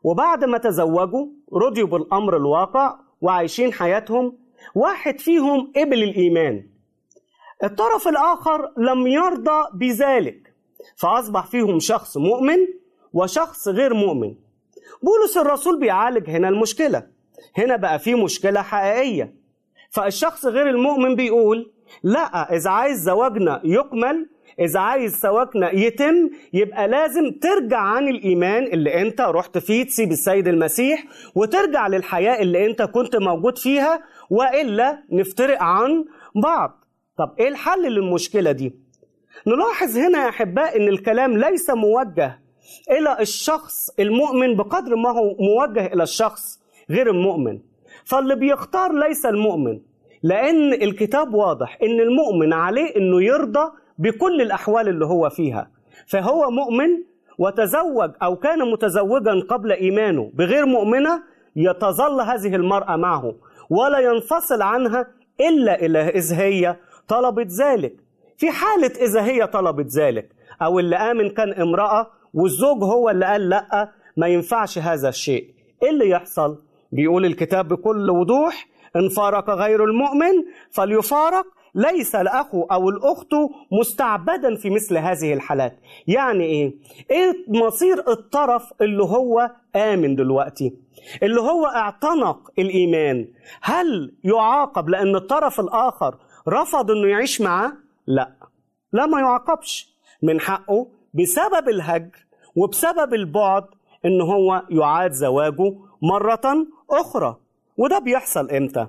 وبعد 0.03 0.43
ما 0.43 0.57
تزوجوا 0.57 1.27
رضيوا 1.53 1.87
بالأمر 1.87 2.37
الواقع 2.37 2.99
وعايشين 3.21 3.73
حياتهم 3.73 4.37
واحد 4.75 5.19
فيهم 5.19 5.71
قبل 5.75 6.03
الإيمان 6.03 6.67
الطرف 7.63 8.07
الآخر 8.07 8.73
لم 8.77 9.07
يرضى 9.07 9.67
بذلك 9.73 10.42
فأصبح 10.95 11.45
فيهم 11.47 11.79
شخص 11.79 12.17
مؤمن 12.17 12.57
وشخص 13.13 13.67
غير 13.67 13.93
مؤمن. 13.93 14.35
بولس 15.03 15.37
الرسول 15.37 15.79
بيعالج 15.79 16.29
هنا 16.29 16.49
المشكلة. 16.49 17.07
هنا 17.57 17.75
بقى 17.75 17.99
في 17.99 18.15
مشكلة 18.15 18.61
حقيقية. 18.61 19.33
فالشخص 19.89 20.45
غير 20.45 20.69
المؤمن 20.69 21.15
بيقول 21.15 21.71
لا 22.03 22.55
إذا 22.55 22.69
عايز 22.69 22.99
زواجنا 23.03 23.61
يكمل 23.63 24.29
إذا 24.59 24.79
عايز 24.79 25.19
زواجنا 25.19 25.71
يتم 25.75 26.29
يبقى 26.53 26.87
لازم 26.87 27.31
ترجع 27.41 27.77
عن 27.77 28.07
الإيمان 28.07 28.63
اللي 28.63 29.01
أنت 29.01 29.21
رحت 29.21 29.57
فيه 29.57 29.83
تسيب 29.83 30.11
السيد 30.11 30.47
المسيح 30.47 31.03
وترجع 31.35 31.87
للحياة 31.87 32.41
اللي 32.41 32.65
أنت 32.65 32.81
كنت 32.81 33.15
موجود 33.15 33.57
فيها 33.57 34.03
وإلا 34.29 35.03
نفترق 35.11 35.61
عن 35.63 36.05
بعض. 36.35 36.85
طب 37.17 37.35
إيه 37.39 37.47
الحل 37.47 37.81
للمشكلة 37.81 38.51
دي؟ 38.51 38.82
نلاحظ 39.47 39.97
هنا 39.97 40.23
يا 40.23 40.29
أحباء 40.29 40.77
إن 40.77 40.87
الكلام 40.87 41.37
ليس 41.37 41.69
موجه 41.69 42.39
إلى 42.91 43.19
الشخص 43.19 43.89
المؤمن 43.99 44.55
بقدر 44.55 44.95
ما 44.95 45.09
هو 45.09 45.35
موجه 45.39 45.85
إلى 45.93 46.03
الشخص 46.03 46.59
غير 46.89 47.09
المؤمن. 47.09 47.59
فاللي 48.05 48.35
بيختار 48.35 48.91
ليس 48.93 49.25
المؤمن 49.25 49.79
لأن 50.23 50.73
الكتاب 50.73 51.33
واضح 51.33 51.77
إن 51.83 51.99
المؤمن 51.99 52.53
عليه 52.53 52.95
إنه 52.95 53.23
يرضى 53.23 53.71
بكل 53.97 54.41
الأحوال 54.41 54.89
اللي 54.89 55.05
هو 55.05 55.29
فيها. 55.29 55.71
فهو 56.07 56.49
مؤمن 56.51 56.89
وتزوج 57.37 58.11
أو 58.23 58.35
كان 58.35 58.71
متزوجا 58.71 59.31
قبل 59.49 59.71
إيمانه 59.71 60.31
بغير 60.33 60.65
مؤمنة 60.65 61.23
يتظل 61.55 62.21
هذه 62.21 62.55
المرأة 62.55 62.95
معه 62.95 63.35
ولا 63.69 63.99
ينفصل 63.99 64.61
عنها 64.61 65.07
إلا 65.41 65.85
إذا 66.09 66.37
هي 66.37 66.77
طلبت 67.07 67.47
ذلك. 67.51 68.02
في 68.37 68.51
حالة 68.51 68.91
إذا 69.01 69.23
هي 69.25 69.47
طلبت 69.47 69.87
ذلك 69.87 70.29
أو 70.61 70.79
اللي 70.79 70.95
آمن 70.95 71.29
كان 71.29 71.53
امرأة 71.53 72.07
والزوج 72.33 72.83
هو 72.83 73.09
اللي 73.09 73.25
قال 73.25 73.49
لأ 73.49 73.91
ما 74.17 74.27
ينفعش 74.27 74.77
هذا 74.77 75.09
الشيء 75.09 75.53
إيه 75.83 75.89
اللي 75.89 76.09
يحصل؟ 76.09 76.61
بيقول 76.91 77.25
الكتاب 77.25 77.67
بكل 77.67 78.09
وضوح 78.09 78.67
إن 78.95 79.09
فارق 79.09 79.49
غير 79.49 79.83
المؤمن 79.83 80.33
فليفارق 80.71 81.45
ليس 81.75 82.15
الأخ 82.15 82.47
أو 82.71 82.89
الأخت 82.89 83.29
مستعبدا 83.71 84.55
في 84.55 84.69
مثل 84.69 84.97
هذه 84.97 85.33
الحالات 85.33 85.79
يعني 86.07 86.43
إيه؟ 86.43 86.73
إيه 87.11 87.33
مصير 87.47 88.03
الطرف 88.07 88.73
اللي 88.81 89.03
هو 89.03 89.51
آمن 89.75 90.15
دلوقتي 90.15 90.73
اللي 91.23 91.41
هو 91.41 91.65
اعتنق 91.65 92.51
الإيمان 92.59 93.27
هل 93.61 94.13
يعاقب 94.23 94.89
لأن 94.89 95.15
الطرف 95.15 95.59
الآخر 95.59 96.15
رفض 96.47 96.91
أنه 96.91 97.07
يعيش 97.07 97.41
معاه؟ 97.41 97.73
لا. 98.07 98.33
لا 98.93 99.05
ما 99.05 99.19
يعاقبش. 99.19 99.93
من 100.21 100.39
حقه 100.39 100.87
بسبب 101.13 101.69
الهجر 101.69 102.25
وبسبب 102.55 103.13
البعد 103.13 103.65
إن 104.05 104.21
هو 104.21 104.63
يعاد 104.69 105.11
زواجه 105.11 105.73
مرة 106.01 106.67
أخرى. 106.89 107.37
وده 107.77 107.99
بيحصل 107.99 108.49
إمتى؟ 108.51 108.87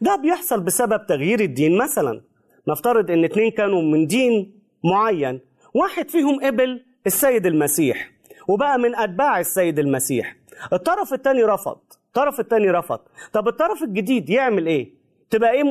ده 0.00 0.16
بيحصل 0.16 0.60
بسبب 0.60 1.06
تغيير 1.06 1.40
الدين 1.40 1.78
مثلا. 1.78 2.20
نفترض 2.68 3.10
إن 3.10 3.24
اتنين 3.24 3.50
كانوا 3.50 3.82
من 3.82 4.06
دين 4.06 4.60
معين 4.84 5.40
واحد 5.74 6.10
فيهم 6.10 6.40
قبل 6.44 6.84
السيد 7.06 7.46
المسيح 7.46 8.10
وبقى 8.48 8.78
من 8.78 8.96
أتباع 8.96 9.40
السيد 9.40 9.78
المسيح. 9.78 10.36
الطرف 10.72 11.12
التاني 11.12 11.44
رفض. 11.44 11.78
الطرف 12.06 12.40
التاني 12.40 12.70
رفض. 12.70 13.00
طب 13.32 13.48
الطرف 13.48 13.82
الجديد 13.82 14.30
يعمل 14.30 14.66
إيه؟ 14.66 14.90
تبقى 15.30 15.52
إيه؟ 15.52 15.62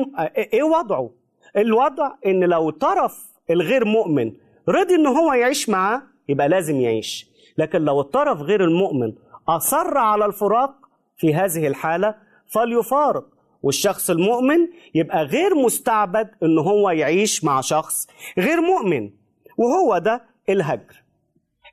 إيه 0.52 0.62
وضعه؟ 0.62 1.10
الوضع 1.56 2.12
إن 2.26 2.44
لو 2.44 2.68
الطرف 2.68 3.24
الغير 3.50 3.84
مؤمن 3.84 4.32
رضي 4.68 4.94
إن 4.94 5.06
هو 5.06 5.32
يعيش 5.32 5.68
معاه 5.68 6.02
يبقى 6.28 6.48
لازم 6.48 6.80
يعيش. 6.80 7.26
لكن 7.58 7.78
لو 7.82 8.00
الطرف 8.00 8.40
غير 8.40 8.64
المؤمن 8.64 9.12
أصر 9.48 9.98
على 9.98 10.24
الفراق 10.26 10.74
في 11.16 11.34
هذه 11.34 11.66
الحالة 11.66 12.14
فليفارق. 12.48 13.24
والشخص 13.62 14.10
المؤمن 14.10 14.58
يبقى 14.94 15.24
غير 15.24 15.54
مستعبد 15.54 16.30
إن 16.42 16.58
هو 16.58 16.90
يعيش 16.90 17.44
مع 17.44 17.60
شخص 17.60 18.06
غير 18.38 18.60
مؤمن 18.60 19.10
وهو 19.58 19.98
ده 19.98 20.24
الهجر. 20.48 21.02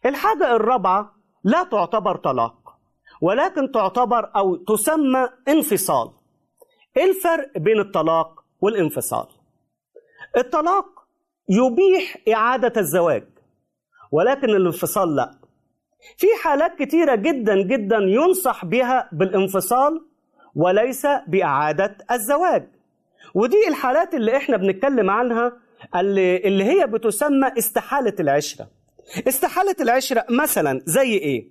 الحاجة 0.06 0.56
الرابعة 0.56 1.16
لا 1.44 1.64
تعتبر 1.64 2.16
طلاق 2.16 2.76
ولكن 3.22 3.72
تعتبر 3.72 4.32
أو 4.36 4.56
تسمى 4.56 5.30
انفصال. 5.48 6.12
إيه 6.98 7.10
الفرق 7.10 7.58
بين 7.58 7.80
الطلاق 7.80 8.44
والانفصال؟ 8.62 9.28
الطلاق 10.38 10.86
يبيح 11.50 12.18
إعادة 12.34 12.82
الزواج 12.82 13.24
ولكن 14.12 14.50
الانفصال 14.50 15.16
لا. 15.16 15.32
في 16.18 16.28
حالات 16.44 16.76
كتيرة 16.84 17.16
جدا 17.16 17.62
جدا 17.64 17.98
ينصح 17.98 18.66
بها 18.66 19.10
بالانفصال 19.12 20.06
وليس 20.56 21.08
بإعادة 21.28 21.98
الزواج. 22.12 22.68
ودي 23.36 23.68
الحالات 23.68 24.14
اللي 24.14 24.38
إحنا 24.38 24.58
بنتكلم 24.58 25.10
عنها 25.10 25.54
اللي, 25.96 26.38
اللي 26.38 26.64
هي 26.64 26.88
بتسمى 26.88 27.48
استحالة 27.58 28.14
العشرة. 28.20 28.68
استحالة 29.28 29.76
العشرة 29.82 30.26
مثلا 30.30 30.82
زي 30.86 31.14
إيه؟ 31.14 31.48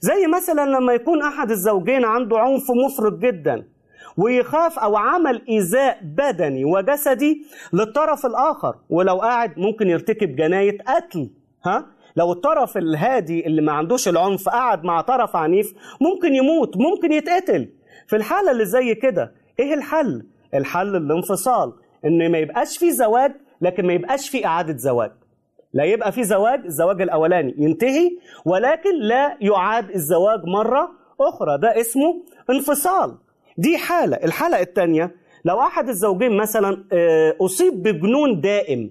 زي 0.00 0.26
مثلا 0.26 0.66
لما 0.66 0.92
يكون 0.92 1.22
أحد 1.22 1.50
الزوجين 1.50 2.04
عنده 2.04 2.38
عنف 2.38 2.70
مفرط 2.70 3.12
جدا. 3.18 3.68
ويخاف 4.16 4.78
أو 4.78 4.96
عمل 4.96 5.42
إيذاء 5.48 5.98
بدني 6.02 6.64
وجسدي 6.64 7.46
للطرف 7.72 8.26
الآخر. 8.26 8.74
ولو 8.90 9.16
قاعد 9.20 9.58
ممكن 9.58 9.88
يرتكب 9.88 10.36
جناية 10.36 10.78
قتل 10.86 11.30
ها؟ 11.66 11.86
لو 12.16 12.32
الطرف 12.32 12.76
الهادي 12.76 13.46
اللي 13.46 13.62
ما 13.62 13.72
عندوش 13.72 14.08
العنف 14.08 14.48
قعد 14.48 14.84
مع 14.84 15.00
طرف 15.00 15.36
عنيف 15.36 15.74
ممكن 16.00 16.34
يموت 16.34 16.76
ممكن 16.76 17.12
يتقتل. 17.12 17.68
في 18.06 18.16
الحالة 18.16 18.50
اللي 18.50 18.64
زي 18.64 18.94
كده 18.94 19.32
إيه 19.58 19.74
الحل؟ 19.74 20.26
الحل 20.54 20.96
الانفصال 20.96 21.72
إن 22.04 22.32
ما 22.32 22.38
يبقاش 22.38 22.78
في 22.78 22.92
زواج 22.92 23.32
لكن 23.60 23.86
ما 23.86 23.92
يبقاش 23.92 24.28
في 24.28 24.46
إعادة 24.46 24.76
زواج. 24.76 25.12
لا 25.72 25.84
يبقى 25.84 26.12
في 26.12 26.24
زواج 26.24 26.64
الزواج 26.64 27.02
الأولاني 27.02 27.54
ينتهي 27.58 28.10
ولكن 28.44 28.98
لا 29.00 29.36
يعاد 29.40 29.90
الزواج 29.90 30.40
مرة 30.44 30.90
أخرى. 31.20 31.58
ده 31.58 31.80
اسمه 31.80 32.22
انفصال. 32.50 33.14
دي 33.58 33.78
حالة. 33.78 34.16
الحالة 34.16 34.60
الثانية 34.60 35.14
لو 35.44 35.60
أحد 35.60 35.88
الزوجين 35.88 36.36
مثلا 36.36 36.84
آه، 36.92 37.36
أصيب 37.40 37.82
بجنون 37.82 38.40
دائم 38.40 38.90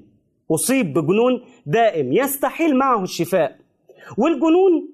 أصيب 0.51 0.93
بجنون 0.93 1.41
دائم 1.65 2.13
يستحيل 2.13 2.75
معه 2.77 3.03
الشفاء. 3.03 3.57
والجنون 4.17 4.89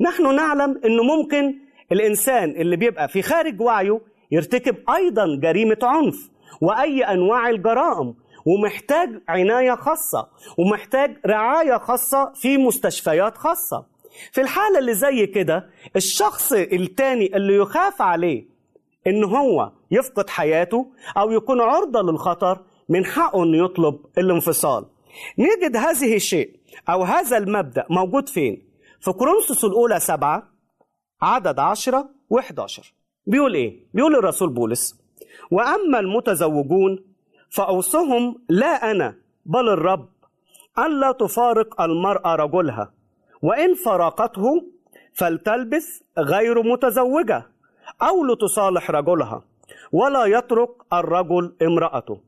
نحن 0.00 0.34
نعلم 0.36 0.80
إنه 0.84 1.02
ممكن 1.02 1.54
الإنسان 1.92 2.50
اللي 2.50 2.76
بيبقى 2.76 3.08
في 3.08 3.22
خارج 3.22 3.60
وعيه 3.60 4.00
يرتكب 4.30 4.76
أيضا 4.94 5.36
جريمة 5.42 5.78
عنف 5.82 6.30
وأي 6.60 7.02
أنواع 7.04 7.48
الجرائم 7.50 8.14
ومحتاج 8.46 9.20
عناية 9.28 9.74
خاصة 9.74 10.28
ومحتاج 10.58 11.16
رعاية 11.26 11.78
خاصة 11.78 12.32
في 12.34 12.58
مستشفيات 12.58 13.38
خاصة. 13.38 13.84
في 14.32 14.40
الحالة 14.40 14.78
اللي 14.78 14.94
زي 14.94 15.26
كده 15.26 15.66
الشخص 15.96 16.52
التاني 16.52 17.36
اللي 17.36 17.56
يخاف 17.56 18.02
عليه 18.02 18.49
إن 19.06 19.24
هو 19.24 19.72
يفقد 19.90 20.30
حياته 20.30 20.86
أو 21.16 21.30
يكون 21.30 21.60
عرضة 21.60 22.02
للخطر 22.02 22.58
من 22.88 23.04
حقه 23.04 23.42
إنه 23.42 23.64
يطلب 23.64 23.98
الانفصال. 24.18 24.84
نجد 25.38 25.76
هذه 25.76 26.16
الشيء 26.16 26.56
أو 26.88 27.02
هذا 27.02 27.36
المبدأ 27.36 27.86
موجود 27.90 28.28
فين؟ 28.28 28.62
في 29.00 29.12
كورنثوس 29.12 29.64
الأولى 29.64 30.00
سبعة 30.00 30.48
عدد 31.22 31.58
عشرة 31.58 32.08
و11 32.34 32.80
بيقول 33.26 33.54
إيه؟ 33.54 33.80
بيقول 33.94 34.16
الرسول 34.16 34.48
بولس 34.48 35.00
وأما 35.50 35.98
المتزوجون 36.00 37.04
فأوصهم 37.50 38.42
لا 38.48 38.90
أنا 38.90 39.14
بل 39.46 39.68
الرب 39.68 40.08
الا 40.78 41.12
تفارق 41.12 41.80
المرأة 41.80 42.34
رجلها 42.34 42.92
وإن 43.42 43.74
فارقته 43.74 44.44
فلتلبس 45.14 46.02
غير 46.18 46.62
متزوجة. 46.62 47.46
أو 48.02 48.24
لتصالح 48.26 48.90
رجلها 48.90 49.42
ولا 49.92 50.24
يترك 50.24 50.70
الرجل 50.92 51.54
امرأته. 51.62 52.20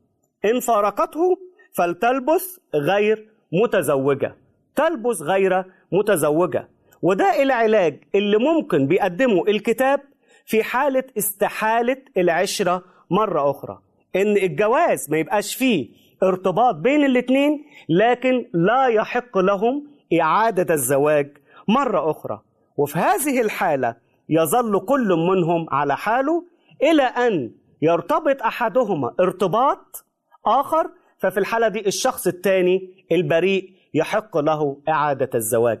إن 0.45 0.59
فارقته 0.59 1.37
فلتلبس 1.73 2.59
غير 2.75 3.29
متزوجة. 3.51 4.35
تلبس 4.75 5.21
غير 5.21 5.63
متزوجة. 5.91 6.67
وده 7.01 7.43
العلاج 7.43 8.03
اللي 8.15 8.37
ممكن 8.37 8.87
بيقدمه 8.87 9.43
الكتاب 9.47 10.01
في 10.45 10.63
حالة 10.63 11.03
استحالة 11.17 11.97
العشرة 12.17 12.83
مرة 13.09 13.51
أخرى. 13.51 13.79
إن 14.15 14.37
الجواز 14.37 15.09
ما 15.11 15.17
يبقاش 15.17 15.55
فيه 15.55 15.89
ارتباط 16.23 16.75
بين 16.75 17.03
الاتنين 17.05 17.65
لكن 17.89 18.45
لا 18.53 18.87
يحق 18.87 19.37
لهم 19.37 19.87
إعادة 20.21 20.73
الزواج 20.73 21.37
مرة 21.67 22.11
أخرى. 22.11 22.41
وفي 22.77 22.99
هذه 22.99 23.41
الحالة 23.41 23.95
يظل 24.29 24.79
كل 24.79 25.07
منهم 25.29 25.65
على 25.69 25.97
حاله 25.97 26.45
إلى 26.83 27.03
أن 27.03 27.51
يرتبط 27.81 28.41
أحدهما 28.41 29.13
ارتباط 29.19 30.05
آخر 30.45 30.89
ففي 31.19 31.37
الحالة 31.39 31.67
دي 31.67 31.87
الشخص 31.87 32.27
الثاني 32.27 33.05
البريء 33.11 33.73
يحق 33.93 34.37
له 34.37 34.77
إعادة 34.89 35.29
الزواج. 35.35 35.79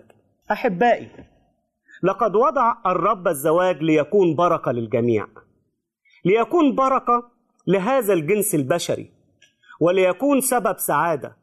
أحبائي 0.51 1.09
لقد 2.03 2.35
وضع 2.35 2.73
الرب 2.85 3.27
الزواج 3.27 3.83
ليكون 3.83 4.35
بركة 4.35 4.71
للجميع 4.71 5.27
ليكون 6.25 6.75
بركة 6.75 7.31
لهذا 7.67 8.13
الجنس 8.13 8.55
البشري 8.55 9.11
وليكون 9.79 10.41
سبب 10.41 10.77
سعادة 10.77 11.37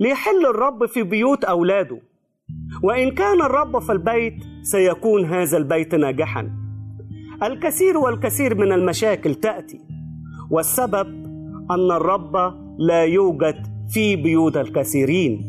ليحل 0.00 0.46
الرب 0.46 0.86
في 0.86 1.02
بيوت 1.02 1.44
أولاده 1.44 2.00
وإن 2.82 3.10
كان 3.10 3.42
الرب 3.42 3.78
في 3.78 3.92
البيت 3.92 4.34
سيكون 4.62 5.24
هذا 5.24 5.56
البيت 5.56 5.94
ناجحا. 5.94 6.50
الكثير 7.42 7.98
والكثير 7.98 8.54
من 8.54 8.72
المشاكل 8.72 9.34
تأتي 9.34 9.80
والسبب 10.50 11.06
أن 11.70 11.90
الرب 11.90 12.36
لا 12.78 13.04
يوجد 13.04 13.66
في 13.88 14.16
بيوت 14.16 14.56
الكثيرين. 14.56 15.40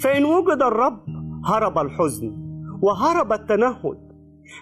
فإن 0.00 0.24
وجد 0.24 0.62
الرب 0.62 1.00
هرب 1.44 1.78
الحزن 1.78 2.32
وهرب 2.82 3.32
التنهد. 3.32 4.12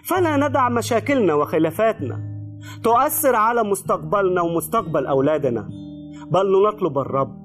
فلا 0.03 0.47
ندع 0.47 0.69
مشاكلنا 0.69 1.33
وخلافاتنا. 1.33 2.31
تؤثر 2.83 3.35
على 3.35 3.63
مستقبلنا 3.63 4.41
ومستقبل 4.41 5.05
أولادنا. 5.05 5.69
بل 6.31 6.63
نطلب 6.67 6.97
الرب 6.97 7.41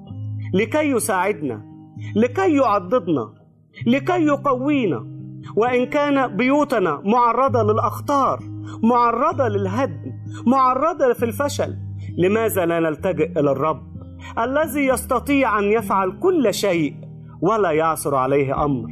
لكي 0.53 0.91
يساعدنا 0.91 1.65
لكي 2.15 2.55
يعضدنا 2.55 3.33
لكي 3.85 4.25
يقوينا. 4.25 5.17
وإن 5.55 5.85
كان 5.85 6.37
بيوتنا 6.37 7.01
معرضة 7.05 7.63
للأخطار 7.63 8.39
معرضة 8.83 9.47
للهدم 9.47 10.13
معرضة 10.47 11.13
في 11.13 11.25
الفشل 11.25 11.75
لماذا 12.17 12.65
لا 12.65 12.79
نلتجئ 12.79 13.39
إلى 13.39 13.51
الرب 13.51 13.81
الذي 14.39 14.87
يستطيع 14.87 15.59
أن 15.59 15.63
يفعل 15.63 16.19
كل 16.19 16.53
شيء 16.53 16.95
ولا 17.41 17.71
يعثر 17.71 18.15
عليه 18.15 18.65
أمر؟ 18.65 18.87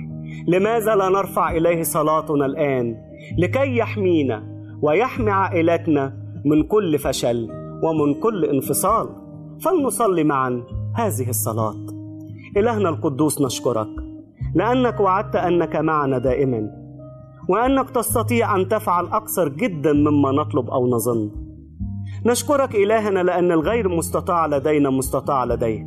لماذا 0.47 0.95
لا 0.95 1.09
نرفع 1.09 1.51
إليه 1.51 1.83
صلاتنا 1.83 2.45
الآن 2.45 2.95
لكي 3.37 3.77
يحمينا 3.77 4.43
ويحمي 4.81 5.31
عائلتنا 5.31 6.13
من 6.45 6.63
كل 6.63 6.99
فشل 6.99 7.49
ومن 7.83 8.13
كل 8.13 8.45
انفصال؟ 8.45 9.09
فلنصلي 9.61 10.23
معا 10.23 10.63
هذه 10.95 11.29
الصلاة. 11.29 11.75
إلهنا 12.57 12.89
القدوس 12.89 13.41
نشكرك. 13.41 14.04
لأنك 14.55 14.99
وعدت 14.99 15.35
أنك 15.35 15.75
معنا 15.75 16.17
دائما 16.17 16.69
وأنك 17.49 17.89
تستطيع 17.89 18.55
أن 18.55 18.67
تفعل 18.67 19.05
أكثر 19.05 19.49
جدا 19.49 19.93
مما 19.93 20.31
نطلب 20.31 20.69
أو 20.69 20.87
نظن. 20.87 21.31
نشكرك 22.25 22.75
إلهنا 22.75 23.23
لأن 23.23 23.51
الغير 23.51 23.89
مستطاع 23.89 24.45
لدينا 24.45 24.89
مستطاع 24.89 25.45
لديك. 25.45 25.85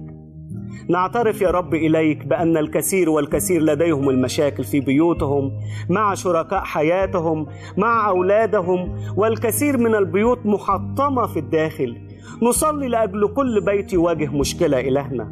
نعترف 0.89 1.41
يا 1.41 1.51
رب 1.51 1.75
إليك 1.75 2.27
بأن 2.27 2.57
الكثير 2.57 3.11
والكثير 3.11 3.63
لديهم 3.63 4.09
المشاكل 4.09 4.65
في 4.65 4.81
بيوتهم 4.81 5.53
مع 5.91 6.15
شركاء 6.15 6.61
حياتهم 6.61 7.47
مع 7.77 8.09
أولادهم 8.09 8.97
والكثير 9.17 9.79
من 9.79 9.95
البيوت 9.95 10.47
محطمة 10.47 11.27
في 11.27 11.39
الداخل. 11.39 11.97
نصلي 12.43 12.89
لأجل 12.89 13.29
كل 13.29 13.61
بيت 13.61 13.93
يواجه 13.93 14.31
مشكلة 14.33 14.81
إلهنا. 14.81 15.29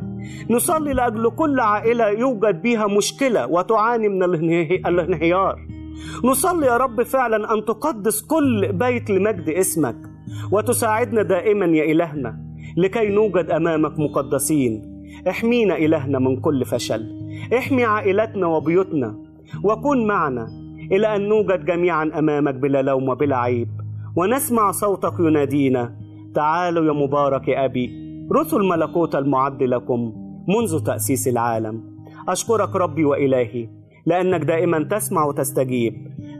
نصلي 0.50 0.92
لأجل 0.92 1.30
كل 1.30 1.60
عائلة 1.60 2.08
يوجد 2.08 2.62
بها 2.62 2.86
مشكلة 2.86 3.46
وتعاني 3.46 4.08
من 4.08 4.22
الانهي- 4.22 4.88
الانهيار. 4.88 5.56
نصلي 6.24 6.66
يا 6.66 6.76
رب 6.76 7.02
فعلا 7.02 7.54
أن 7.54 7.64
تقدس 7.64 8.22
كل 8.22 8.72
بيت 8.72 9.10
لمجد 9.10 9.48
اسمك 9.48 9.96
وتساعدنا 10.52 11.22
دائما 11.22 11.66
يا 11.66 11.92
إلهنا 11.92 12.38
لكي 12.76 13.08
نوجد 13.08 13.50
أمامك 13.50 13.98
مقدسين. 13.98 14.96
احمينا 15.28 15.76
إلهنا 15.76 16.18
من 16.18 16.40
كل 16.40 16.64
فشل. 16.64 17.06
احمي 17.58 17.84
عائلتنا 17.84 18.46
وبيوتنا 18.46 19.18
وكن 19.64 20.06
معنا 20.06 20.48
إلى 20.92 21.16
أن 21.16 21.28
نوجد 21.28 21.64
جميعا 21.64 22.10
أمامك 22.18 22.54
بلا 22.54 22.82
لوم 22.82 23.08
وبلا 23.08 23.36
عيب. 23.36 23.68
ونسمع 24.16 24.70
صوتك 24.70 25.14
ينادينا 25.20 26.05
تعالوا 26.36 26.84
يا 26.84 26.92
مبارك 26.92 27.48
يا 27.48 27.64
أبي 27.64 27.90
رسل 28.32 28.68
ملكوت 28.68 29.14
المعد 29.14 29.62
لكم 29.62 30.12
منذ 30.48 30.84
تأسيس 30.84 31.28
العالم. 31.28 31.82
أشكرك 32.28 32.76
ربي 32.76 33.04
وإلهي 33.04 33.68
لأنك 34.06 34.40
دائما 34.40 34.84
تسمع 34.84 35.24
وتستجيب 35.24 35.94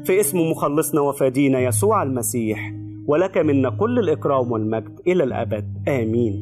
في 0.04 0.20
اسم 0.20 0.38
مخلصنا 0.50 1.00
وفادينا 1.00 1.60
يسوع 1.60 2.02
المسيح 2.02 2.72
ولك 3.06 3.38
منا 3.38 3.70
كل 3.70 3.98
الإكرام 3.98 4.52
والمجد 4.52 5.00
إلى 5.06 5.24
الأبد. 5.24 5.88
آمين. 5.88 6.34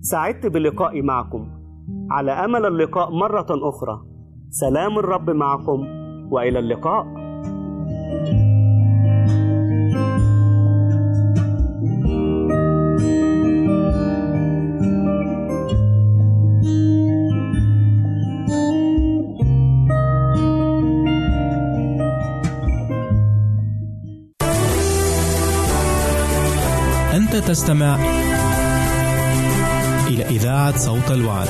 سعدت 0.00 0.46
بلقائي 0.46 1.02
معكم. 1.02 1.48
على 2.10 2.32
أمل 2.32 2.66
اللقاء 2.66 3.10
مرة 3.10 3.46
أخرى. 3.50 4.00
سلام 4.50 4.98
الرب 4.98 5.30
معكم 5.30 5.86
وإلى 6.30 6.58
اللقاء. 6.58 7.06
أنت 7.06 8.43
تستمع 27.54 27.94
إلى 30.06 30.24
إذاعة 30.24 30.78
صوت 30.78 31.10
الوعد. 31.10 31.48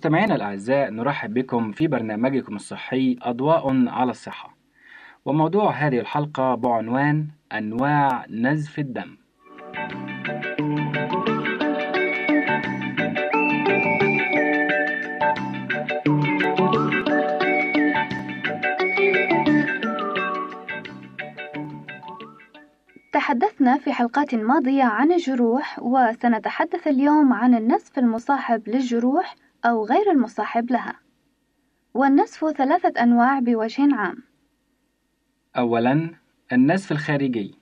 مستمعينا 0.00 0.34
الأعزاء 0.34 0.90
نرحب 0.90 1.34
بكم 1.34 1.72
في 1.72 1.88
برنامجكم 1.88 2.56
الصحي 2.56 3.16
أضواء 3.22 3.88
على 3.88 4.10
الصحة. 4.10 4.56
وموضوع 5.24 5.70
هذه 5.70 6.00
الحلقة 6.00 6.54
بعنوان 6.54 7.28
أنواع 7.52 8.26
نزف 8.30 8.78
الدم. 8.78 9.16
تحدثنا 23.12 23.78
في 23.78 23.92
حلقات 23.92 24.34
ماضية 24.34 24.84
عن 24.84 25.12
الجروح 25.12 25.78
وسنتحدث 25.82 26.86
اليوم 26.86 27.32
عن 27.32 27.54
النسف 27.54 27.98
المصاحب 27.98 28.68
للجروح 28.68 29.34
أو 29.64 29.84
غير 29.84 30.10
المصاحب 30.10 30.70
لها. 30.70 30.94
والنسف 31.94 32.50
ثلاثة 32.50 33.02
أنواع 33.02 33.38
بوجه 33.38 33.94
عام. 33.94 34.22
أولا 35.56 36.10
النزف 36.52 36.92
الخارجي. 36.92 37.54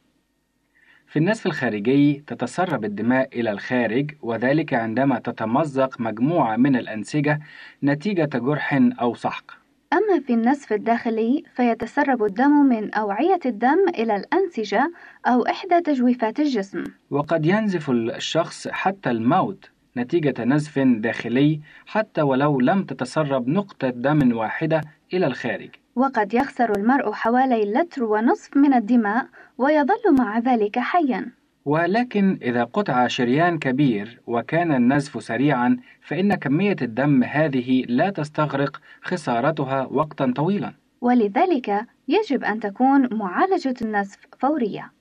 في 1.07 1.19
النزف 1.19 1.47
الخارجي 1.47 2.25
تتسرب 2.27 2.85
الدماء 2.85 3.41
إلى 3.41 3.51
الخارج 3.51 4.11
وذلك 4.23 4.75
عندما 4.75 5.19
تتمزق 5.19 6.01
مجموعة 6.01 6.57
من 6.57 6.77
الأنسجة 6.77 7.41
نتيجة 7.83 8.39
جرح 8.39 8.79
أو 9.01 9.15
سحق. 9.15 9.51
أما 9.93 10.21
في 10.21 10.35
النسف 10.35 10.73
الداخلي 10.73 11.45
فيتسرب 11.55 12.25
الدم 12.25 12.51
من 12.51 12.95
أوعية 12.95 13.41
الدم 13.47 13.89
إلى 13.89 14.17
الأنسجة 14.17 14.93
أو 15.27 15.47
إحدى 15.47 15.81
تجويفات 15.81 16.41
الجسم. 16.41 16.85
وقد 17.11 17.47
ينزف 17.47 17.91
الشخص 17.91 18.69
حتى 18.69 19.11
الموت. 19.11 19.71
نتيجة 19.97 20.45
نزف 20.45 20.79
داخلي 20.79 21.61
حتى 21.87 22.23
ولو 22.23 22.61
لم 22.61 22.85
تتسرب 22.85 23.49
نقطة 23.49 23.89
دم 23.91 24.37
واحدة 24.37 24.81
إلى 25.13 25.27
الخارج. 25.27 25.71
وقد 25.97 26.35
يخسر 26.35 26.77
المرء 26.77 27.13
حوالي 27.13 27.73
لتر 27.73 28.05
ونصف 28.05 28.57
من 28.57 28.75
الدماء 28.75 29.27
ويظل 29.59 30.15
مع 30.19 30.39
ذلك 30.39 30.79
حيا. 30.79 31.33
ولكن 31.65 32.39
إذا 32.43 32.65
قطع 32.65 33.07
شريان 33.07 33.59
كبير 33.59 34.21
وكان 34.27 34.73
النزف 34.73 35.23
سريعا 35.23 35.77
فإن 36.01 36.35
كمية 36.35 36.77
الدم 36.83 37.25
هذه 37.25 37.85
لا 37.89 38.11
تستغرق 38.11 38.81
خسارتها 39.03 39.87
وقتا 39.91 40.33
طويلا. 40.37 40.73
ولذلك 41.01 41.87
يجب 42.09 42.45
أن 42.45 42.61
تكون 42.61 43.09
معالجة 43.15 43.75
النزف 43.83 44.19
فورية. 44.39 44.93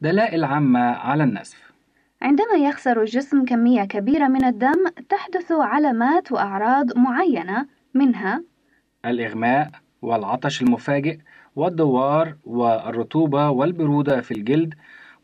دلائل 0.00 0.44
عامة 0.44 0.80
على 0.80 1.24
النزف. 1.24 1.71
عندما 2.22 2.54
يخسر 2.54 3.00
الجسم 3.00 3.44
كمية 3.44 3.84
كبيرة 3.84 4.28
من 4.28 4.44
الدم 4.44 4.88
تحدث 5.08 5.52
علامات 5.52 6.32
وأعراض 6.32 6.98
معينة 6.98 7.66
منها 7.94 8.44
الإغماء 9.04 9.70
والعطش 10.02 10.62
المفاجئ 10.62 11.18
والدوار 11.56 12.36
والرطوبة 12.44 13.50
والبرودة 13.50 14.20
في 14.20 14.30
الجلد 14.34 14.74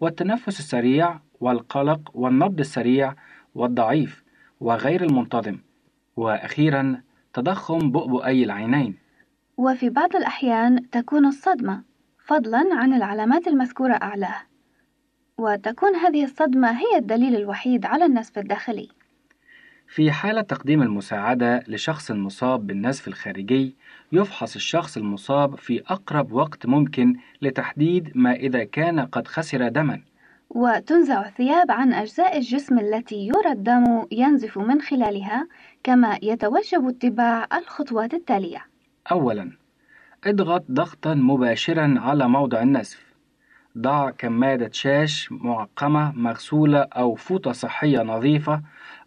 والتنفس 0.01 0.59
السريع 0.59 1.21
والقلق 1.41 2.11
والنبض 2.15 2.61
السريع 2.61 3.15
والضعيف 3.55 4.25
وغير 4.61 5.05
المنتظم. 5.05 5.59
وأخيرا 6.17 7.03
تضخم 7.33 7.91
بؤبؤي 7.91 8.45
العينين. 8.45 8.95
وفي 9.57 9.91
بعض 9.91 10.17
الأحيان 10.17 10.91
تكون 10.91 11.27
الصدمة 11.27 11.83
فضلا 12.27 12.65
عن 12.73 12.95
العلامات 12.95 13.49
المذكورة 13.49 13.93
أعلاه. 13.93 14.41
وتكون 15.39 15.97
هذه 15.97 16.25
الصدمة 16.25 16.71
هي 16.71 16.99
الدليل 16.99 17.37
الوحيد 17.37 17.87
على 17.87 18.05
النسف 18.05 18.39
الداخلي. 18.39 18.89
في 19.89 20.13
حالة 20.13 20.41
تقديم 20.41 20.83
المساعدة 20.83 21.65
لشخص 21.69 22.11
مصاب 22.11 22.67
بالنزف 22.67 23.09
الخارجي 23.09 23.77
يفحص 24.13 24.55
الشخص 24.55 24.97
المصاب 24.97 25.57
في 25.57 25.83
أقرب 25.87 26.33
وقت 26.33 26.67
ممكن 26.67 27.17
لتحديد 27.43 28.13
ما 28.15 28.33
إذا 28.33 28.65
كان 28.65 29.01
قد 29.01 29.27
خسر 29.29 29.69
دما. 29.69 30.01
وتنزع 30.51 31.27
الثياب 31.27 31.71
عن 31.71 31.93
أجزاء 31.93 32.37
الجسم 32.37 32.79
التي 32.79 33.27
يرى 33.27 33.53
الدم 33.53 34.07
ينزف 34.13 34.59
من 34.59 34.81
خلالها 34.81 35.49
كما 35.85 36.19
يتوجب 36.23 36.89
اتباع 36.89 37.47
الخطوات 37.59 38.15
التالية. 38.15 38.67
أولا 39.11 39.51
اضغط 40.27 40.65
ضغطا 40.71 41.15
مباشرا 41.15 41.95
على 41.99 42.29
موضع 42.29 42.63
النزف. 42.63 43.08
ضع 43.79 44.11
كمادة 44.11 44.71
شاش 44.73 45.33
معقمة 45.33 46.13
مغسولة 46.13 46.79
أو 46.79 47.15
فوطة 47.15 47.53
صحية 47.53 48.03
نظيفة 48.03 48.63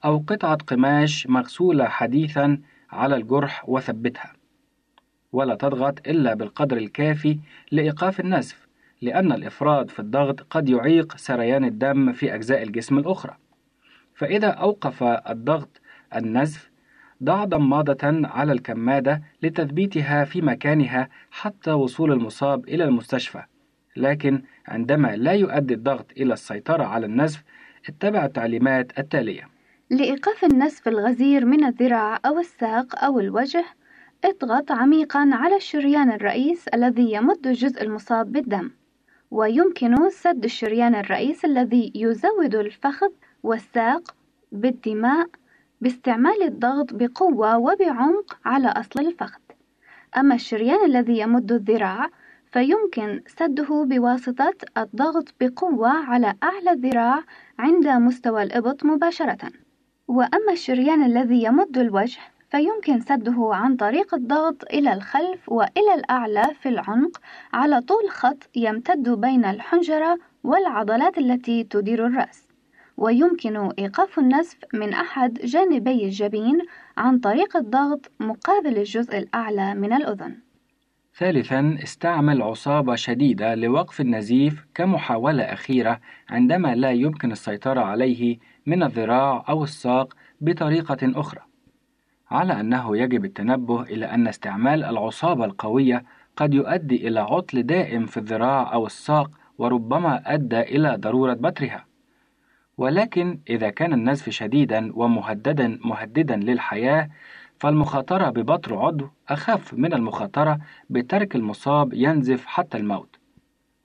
أو 0.06 0.24
قطعة 0.28 0.56
قماش 0.56 1.28
مغسولة 1.28 1.86
حديثا 1.86 2.62
على 2.92 3.16
الجرح 3.16 3.70
وثبتها. 3.70 4.34
ولا 5.32 5.56
تضغط 5.56 6.08
إلا 6.08 6.34
بالقدر 6.34 6.78
الكافي 6.78 7.40
لإيقاف 7.72 8.20
النزف 8.20 8.68
لأن 9.02 9.32
الإفراط 9.32 9.90
في 9.90 10.00
الضغط 10.00 10.42
قد 10.42 10.70
يعيق 10.70 11.18
سريان 11.18 11.66
الدم 11.66 12.14
في 12.14 12.36
أجزاء 12.36 12.64
الجسم 12.64 12.98
الأخرى. 12.98 13.38
فإذا 14.16 14.48
أوقف 14.48 15.04
الضغط 15.04 15.82
النزف 16.16 16.72
ضع 17.24 17.46
ضمادة 17.46 18.28
على 18.28 18.52
الكمادة 18.52 19.22
لتثبيتها 19.44 20.26
في 20.26 20.42
مكانها 20.42 21.10
حتى 21.32 21.72
وصول 21.72 22.12
المصاب 22.12 22.68
إلى 22.68 22.84
المستشفى. 22.84 23.44
لكن 23.96 24.44
عندما 24.68 25.16
لا 25.16 25.32
يؤدي 25.32 25.74
الضغط 25.74 26.12
إلى 26.18 26.34
السيطرة 26.34 26.84
على 26.84 27.06
النزف 27.06 27.44
اتبع 27.90 28.26
التعليمات 28.26 29.00
التالية. 29.00 29.50
لإيقاف 29.90 30.46
النسف 30.46 30.88
الغزير 30.88 31.46
من 31.46 31.64
الذراع 31.64 32.20
أو 32.26 32.40
الساق 32.40 33.04
أو 33.04 33.20
الوجه 33.20 33.66
اضغط 34.26 34.72
عميقا 34.72 35.30
على 35.34 35.56
الشريان 35.56 36.12
الرئيس 36.12 36.68
الذي 36.68 37.12
يمد 37.12 37.48
الجزء 37.48 37.84
المصاب 37.84 38.32
بالدم 38.32 38.72
ويمكن 39.32 40.10
سد 40.10 40.44
الشريان 40.44 40.96
الرئيس 40.96 41.46
الذي 41.46 41.92
يزود 41.96 42.56
الفخذ 42.56 43.10
والساق 43.44 44.16
بالدماء 44.52 45.28
باستعمال 45.82 46.44
الضغط 46.44 46.94
بقوة 46.94 47.58
وبعمق 47.58 48.38
على 48.46 48.68
أصل 48.68 49.00
الفخذ. 49.08 49.40
أما 50.18 50.36
الشريان 50.36 50.86
الذي 50.86 51.20
يمد 51.20 51.52
الذراع 51.52 52.10
فيمكن 52.52 53.22
سده 53.28 53.84
بواسطة 53.84 54.54
الضغط 54.78 55.34
بقوة 55.42 55.90
على 55.90 56.36
أعلى 56.44 56.72
الذراع 56.72 57.24
عند 57.60 57.88
مستوى 57.88 58.44
الإبط 58.44 58.86
مباشرة. 58.86 59.52
وأما 60.08 60.52
الشريان 60.52 61.04
الذي 61.04 61.44
يمد 61.44 61.78
الوجه 61.78 62.20
فيمكن 62.50 63.00
سده 63.00 63.50
عن 63.54 63.76
طريق 63.76 64.16
الضغط 64.16 64.64
إلى 64.64 64.94
الخلف 64.94 65.50
وإلى 65.50 65.94
الأعلى 65.96 66.44
في 66.62 66.70
العنق 66.70 67.18
على 67.54 67.82
طول 67.82 68.10
خط 68.10 68.50
يمتد 68.56 69.10
بين 69.10 69.46
الحنجرة 69.46 70.18
والعضلات 70.44 71.18
التي 71.18 71.64
تدير 71.64 72.08
الرأس. 72.08 72.48
ويمكن 72.98 73.72
إيقاف 73.80 74.20
النزف 74.20 74.58
من 74.74 74.94
أحد 74.94 75.34
جانبي 75.34 76.06
الجبين 76.06 76.60
عن 76.98 77.20
طريق 77.20 77.58
الضغط 77.58 78.12
مقابل 78.20 78.78
الجزء 78.78 79.18
الأعلى 79.18 79.76
من 79.76 79.94
الأذن. 79.94 80.51
ثالثا 81.16 81.78
استعمل 81.84 82.42
عصابة 82.42 82.96
شديدة 82.96 83.56
لوقف 83.56 84.02
النزيف 84.02 84.66
كمحاولة 84.76 85.44
أخيرة 85.44 86.00
عندما 86.30 86.76
لا 86.76 86.92
يمكن 86.92 87.32
السيطرة 87.32 87.82
عليه 87.82 88.38
من 88.66 88.84
الذراع 88.84 89.46
أو 89.50 89.64
الساق 89.64 90.14
بطريقة 90.42 90.98
أخرى. 91.04 91.42
على 92.32 92.60
أنه 92.60 92.98
يجب 92.98 93.26
التنبه 93.26 93.82
إلى 93.82 94.06
أن 94.06 94.28
استعمال 94.28 94.84
العصابة 94.84 95.46
القوية 95.46 96.04
قد 96.36 96.54
يؤدي 96.54 97.08
إلى 97.08 97.20
عطل 97.20 97.64
دائم 97.64 98.06
في 98.06 98.18
الذراع 98.18 98.74
أو 98.74 98.86
الساق 98.86 99.32
وربما 99.58 100.34
أدى 100.34 100.60
إلى 100.60 100.96
ضرورة 101.00 101.34
بترها. 101.34 101.86
ولكن 102.78 103.40
إذا 103.50 103.70
كان 103.70 103.94
النزف 103.94 104.30
شديدا 104.30 104.92
ومهددا 104.96 105.80
مهددا 105.86 106.36
للحياة 106.36 107.10
فالمخاطرة 107.62 108.30
ببتر 108.30 108.78
عضو 108.78 109.08
أخف 109.30 109.74
من 109.74 109.94
المخاطرة 109.94 110.60
بترك 110.90 111.36
المصاب 111.36 111.94
ينزف 111.94 112.46
حتى 112.46 112.78
الموت. 112.78 113.16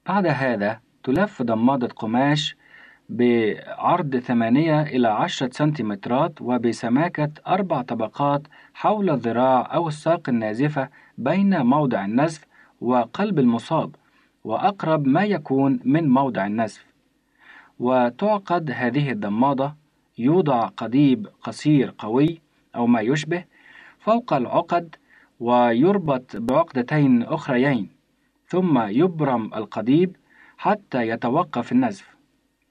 بعد 0.06 0.26
هذا 0.26 0.80
تلف 1.04 1.42
ضمادة 1.42 1.86
قماش 1.86 2.56
بعرض 3.08 4.18
8 4.18 4.82
إلى 4.82 5.08
10 5.08 5.50
سنتيمترات 5.52 6.40
وبسماكة 6.40 7.30
أربع 7.46 7.82
طبقات 7.82 8.42
حول 8.74 9.10
الذراع 9.10 9.74
أو 9.74 9.88
الساق 9.88 10.28
النازفة 10.28 10.88
بين 11.18 11.62
موضع 11.62 12.04
النزف 12.04 12.44
وقلب 12.80 13.38
المصاب 13.38 13.94
وأقرب 14.44 15.06
ما 15.06 15.24
يكون 15.24 15.80
من 15.84 16.08
موضع 16.08 16.46
النزف. 16.46 16.84
وتعقد 17.78 18.70
هذه 18.70 19.10
الضمادة 19.10 19.74
يوضع 20.18 20.66
قضيب 20.66 21.28
قصير 21.42 21.94
قوي 21.98 22.40
أو 22.76 22.86
ما 22.86 23.00
يشبه 23.00 23.44
فوق 24.07 24.32
العقد 24.32 24.96
ويربط 25.40 26.36
بعقدتين 26.36 27.22
أخريين 27.22 27.90
ثم 28.46 28.78
يبرم 28.88 29.54
القضيب 29.54 30.16
حتى 30.59 31.09
يتوقف 31.09 31.72
النزف. 31.72 32.16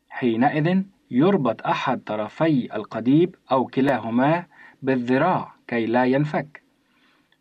حينئذ 0.10 0.82
يربط 1.12 1.68
أحد 1.68 2.00
طرفي 2.06 2.76
القضيب 2.76 3.36
أو 3.52 3.66
كلاهما 3.66 4.46
بالذراع 4.82 5.56
كي 5.68 5.86
لا 5.86 6.06
ينفك. 6.06 6.62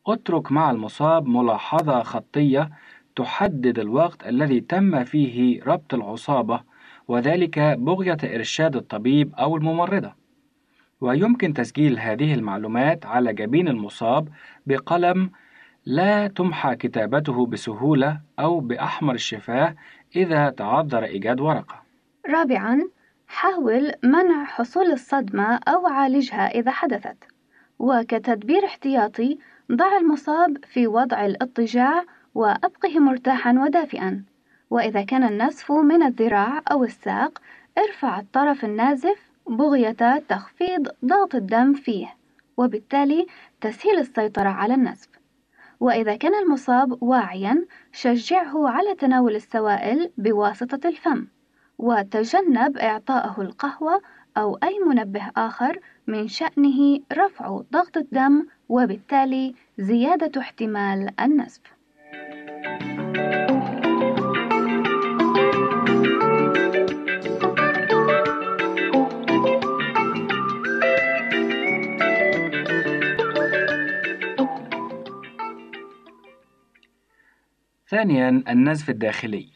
اترك 0.07 0.53
مع 0.53 0.71
المصاب 0.71 1.27
ملاحظة 1.27 2.03
خطية 2.03 2.71
تحدد 3.17 3.79
الوقت 3.79 4.27
الذي 4.27 4.61
تم 4.61 5.05
فيه 5.05 5.63
ربط 5.63 5.95
العصابة 5.95 6.61
وذلك 7.09 7.59
بغية 7.59 8.19
إرشاد 8.25 8.77
الطبيب 8.77 9.35
أو 9.35 9.57
الممرضة. 9.57 10.24
ويمكن 11.05 11.55
تسجيل 11.55 11.99
هذه 11.99 12.35
المعلومات 12.35 13.07
على 13.07 13.33
جبين 13.33 13.69
المصاب 13.69 14.29
بقلم 14.67 15.31
لا 15.87 16.27
تمحى 16.27 16.77
كتابته 16.77 17.47
بسهولة 17.47 18.21
أو 18.39 18.61
بأحمر 18.61 19.15
الشفاه 19.15 19.75
إذا 20.17 20.51
تعذر 20.51 21.05
إيجاد 21.05 21.41
ورقة. 21.41 21.83
رابعاً، 22.31 22.81
حاول 23.29 23.93
منع 24.05 24.45
حصول 24.45 24.93
الصدمة 24.93 25.61
أو 25.69 25.87
عالجها 25.87 26.49
إذا 26.49 26.71
حدثت. 26.71 27.17
وكتدبير 27.79 28.65
احتياطي، 28.65 29.39
ضع 29.73 29.97
المصاب 29.97 30.65
في 30.65 30.87
وضع 30.87 31.27
الاضطجاع 31.27 32.05
وأبقه 32.35 32.99
مرتاحًا 32.99 33.53
ودافئًا. 33.53 34.23
وإذا 34.71 35.03
كان 35.03 35.25
النزف 35.25 35.73
من 35.73 36.03
الذراع 36.03 36.63
أو 36.73 36.85
الساق، 36.85 37.39
ارفع 37.79 38.21
الطرف 38.21 38.65
النازف 38.65 39.34
بغية 39.47 40.19
تخفيض 40.29 40.89
ضغط 41.05 41.35
الدم 41.35 41.75
فيه، 41.75 42.15
وبالتالي 42.57 43.27
تسهيل 43.61 43.99
السيطرة 43.99 44.49
على 44.49 44.75
النزف. 44.75 45.09
وإذا 45.81 46.17
كان 46.17 46.35
المصاب 46.35 47.03
واعيًا، 47.03 47.65
شجعه 47.93 48.69
على 48.69 48.95
تناول 48.95 49.37
السوائل 49.37 50.11
بواسطة 50.19 50.89
الفم، 50.89 51.27
وتجنب 51.79 52.77
إعطائه 52.79 53.41
القهوة 53.41 54.03
أو 54.37 54.59
أي 54.63 54.79
منبه 54.79 55.31
آخر 55.37 55.81
من 56.07 56.29
شأنه 56.29 57.01
رفع 57.13 57.61
ضغط 57.73 57.97
الدم 57.97 58.47
وبالتالي 58.69 59.55
زيادة 59.79 60.41
احتمال 60.41 61.21
النزف. 61.21 61.61
ثانيا 77.95 78.43
النزف 78.49 78.91
الداخلي. 78.91 79.49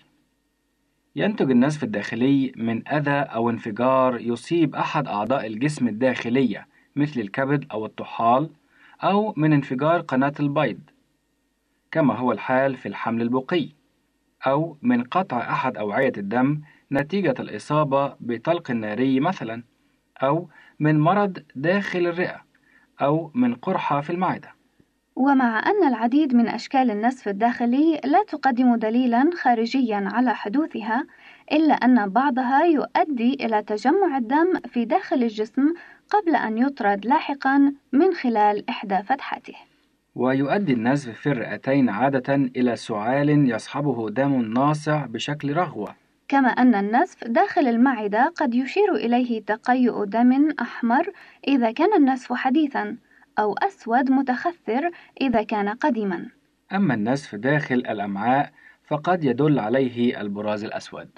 ينتج 1.16 1.50
النزف 1.50 1.84
الداخلي 1.84 2.52
من 2.56 2.88
أذى 2.88 3.10
أو 3.10 3.50
انفجار 3.50 4.20
يصيب 4.20 4.74
أحد 4.74 5.08
أعضاء 5.08 5.46
الجسم 5.46 5.88
الداخلية 5.88 6.68
مثل 6.96 7.20
الكبد 7.20 7.66
أو 7.72 7.86
الطحال 7.86 8.50
أو 9.02 9.34
من 9.36 9.52
انفجار 9.52 10.00
قناة 10.00 10.32
البيض. 10.40 10.80
كما 11.90 12.14
هو 12.14 12.32
الحال 12.32 12.76
في 12.76 12.88
الحمل 12.88 13.22
البقي. 13.22 13.68
أو 14.46 14.78
من 14.82 15.02
قطع 15.02 15.52
أحد 15.52 15.76
أوعية 15.76 16.12
الدم 16.16 16.60
نتيجة 16.92 17.34
الإصابة 17.38 18.16
بطلق 18.20 18.70
ناري 18.70 19.20
مثلا. 19.20 19.62
أو 20.22 20.48
من 20.80 21.00
مرض 21.00 21.38
داخل 21.54 22.06
الرئة. 22.06 22.44
أو 23.02 23.30
من 23.34 23.54
قرحة 23.54 24.00
في 24.00 24.10
المعدة. 24.10 24.57
ومع 25.18 25.62
أن 25.66 25.88
العديد 25.88 26.34
من 26.34 26.48
أشكال 26.48 26.90
النزف 26.90 27.28
الداخلي 27.28 28.00
لا 28.04 28.24
تقدم 28.28 28.76
دليلا 28.76 29.30
خارجيا 29.42 30.08
على 30.12 30.34
حدوثها 30.34 31.04
إلا 31.52 31.74
أن 31.74 32.08
بعضها 32.08 32.64
يؤدي 32.64 33.34
إلى 33.34 33.62
تجمع 33.62 34.16
الدم 34.16 34.60
في 34.66 34.84
داخل 34.84 35.22
الجسم 35.22 35.74
قبل 36.10 36.36
أن 36.36 36.58
يطرد 36.58 37.06
لاحقا 37.06 37.72
من 37.92 38.14
خلال 38.14 38.70
إحدى 38.70 39.02
فتحاته. 39.02 39.54
ويؤدي 40.14 40.72
النزف 40.72 41.20
في 41.20 41.26
الرئتين 41.26 41.88
عادة 41.88 42.34
إلى 42.34 42.76
سعال 42.76 43.50
يصحبه 43.50 44.10
دم 44.10 44.40
ناصع 44.42 45.06
بشكل 45.06 45.56
رغوة. 45.56 45.94
كما 46.28 46.48
أن 46.48 46.74
النزف 46.74 47.24
داخل 47.24 47.68
المعدة 47.68 48.32
قد 48.36 48.54
يشير 48.54 48.94
إليه 48.94 49.42
تقيؤ 49.42 50.04
دم 50.04 50.50
أحمر 50.60 51.10
إذا 51.48 51.70
كان 51.70 51.94
النزف 51.94 52.32
حديثا 52.32 52.96
أو 53.38 53.54
أسود 53.54 54.10
متخثر 54.10 54.90
إذا 55.20 55.42
كان 55.42 55.68
قديما. 55.68 56.26
أما 56.72 56.94
النزف 56.94 57.34
داخل 57.34 57.74
الأمعاء 57.74 58.52
فقد 58.84 59.24
يدل 59.24 59.58
عليه 59.58 60.20
البراز 60.20 60.64
الأسود. 60.64 61.08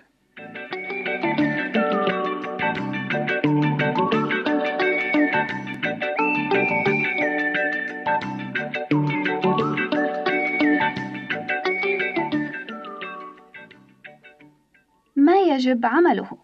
ما 15.16 15.36
يجب 15.36 15.86
عمله؟ 15.86 16.38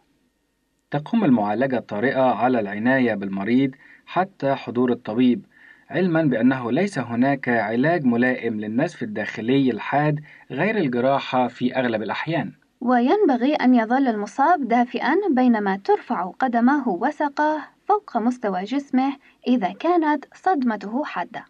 تقوم 0.91 1.25
المعالجة 1.25 1.79
الطارئة 1.79 2.21
على 2.21 2.61
العناية 2.61 3.15
بالمريض 3.15 3.75
حتى 4.07 4.55
حضور 4.55 4.93
الطبيب 4.93 5.47
علما 5.91 6.23
بأنه 6.23 6.73
ليس 6.73 6.99
هناك 6.99 7.49
علاج 7.49 8.05
ملائم 8.05 8.61
للنزف 8.61 9.03
الداخلي 9.03 9.71
الحاد 9.71 10.21
غير 10.51 10.77
الجراحة 10.77 11.49
في 11.49 11.77
أغلب 11.77 12.03
الأحيان. 12.03 12.53
وينبغي 12.81 13.55
أن 13.55 13.75
يظل 13.75 14.09
المصاب 14.09 14.69
دافئا 14.69 15.15
بينما 15.31 15.77
ترفع 15.77 16.31
قدماه 16.39 16.89
وسقاه 16.89 17.63
فوق 17.89 18.17
مستوى 18.17 18.65
جسمه 18.65 19.17
إذا 19.47 19.73
كانت 19.73 20.25
صدمته 20.35 21.05
حادة. 21.05 21.45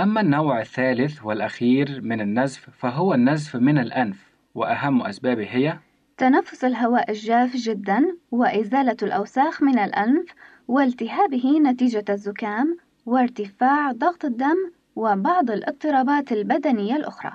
أما 0.00 0.20
النوع 0.20 0.60
الثالث 0.60 1.24
والأخير 1.24 2.00
من 2.02 2.20
النزف 2.20 2.70
فهو 2.70 3.14
النزف 3.14 3.56
من 3.56 3.78
الأنف 3.78 4.30
وأهم 4.54 5.02
أسبابه 5.02 5.46
هي 5.50 5.78
تنفس 6.16 6.64
الهواء 6.64 7.10
الجاف 7.10 7.56
جدا 7.56 8.16
وإزالة 8.30 8.96
الأوساخ 9.02 9.62
من 9.62 9.78
الأنف 9.78 10.24
والتهابه 10.68 11.58
نتيجة 11.58 12.04
الزكام 12.08 12.76
وارتفاع 13.06 13.92
ضغط 13.92 14.24
الدم 14.24 14.70
وبعض 14.96 15.50
الاضطرابات 15.50 16.32
البدنية 16.32 16.96
الأخرى. 16.96 17.32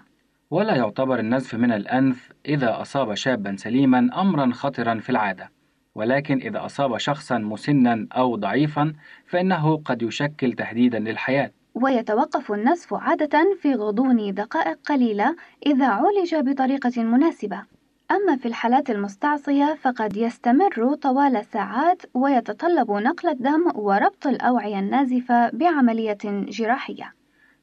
ولا 0.52 0.76
يعتبر 0.76 1.20
النزف 1.20 1.56
من 1.56 1.72
الأنف 1.72 2.32
إذا 2.46 2.82
أصاب 2.82 3.14
شابا 3.14 3.56
سليما 3.56 4.22
أمرا 4.22 4.52
خطرا 4.54 5.00
في 5.00 5.10
العادة 5.10 5.52
ولكن 5.96 6.38
إذا 6.38 6.66
أصاب 6.66 6.98
شخصا 6.98 7.38
مسنا 7.38 8.08
أو 8.12 8.36
ضعيفا 8.36 8.94
فإنه 9.26 9.78
قد 9.78 10.02
يشكل 10.02 10.54
تهديدا 10.54 11.00
للحياة. 11.00 11.52
ويتوقف 11.76 12.52
النزف 12.52 12.94
عادة 12.94 13.56
في 13.62 13.74
غضون 13.74 14.34
دقائق 14.34 14.80
قليلة 14.86 15.36
إذا 15.66 15.88
عولج 15.88 16.36
بطريقة 16.36 17.04
مناسبة 17.04 17.64
أما 18.12 18.38
في 18.38 18.48
الحالات 18.48 18.90
المستعصية 18.90 19.78
فقد 19.82 20.18
يستمر 20.18 20.96
طوال 20.96 21.46
ساعات 21.46 22.02
ويتطلب 22.14 22.92
نقل 22.92 23.30
الدم 23.30 23.72
وربط 23.76 24.28
الأوعية 24.28 24.80
النازفة 24.80 25.50
بعملية 25.50 26.18
جراحية. 26.24 27.14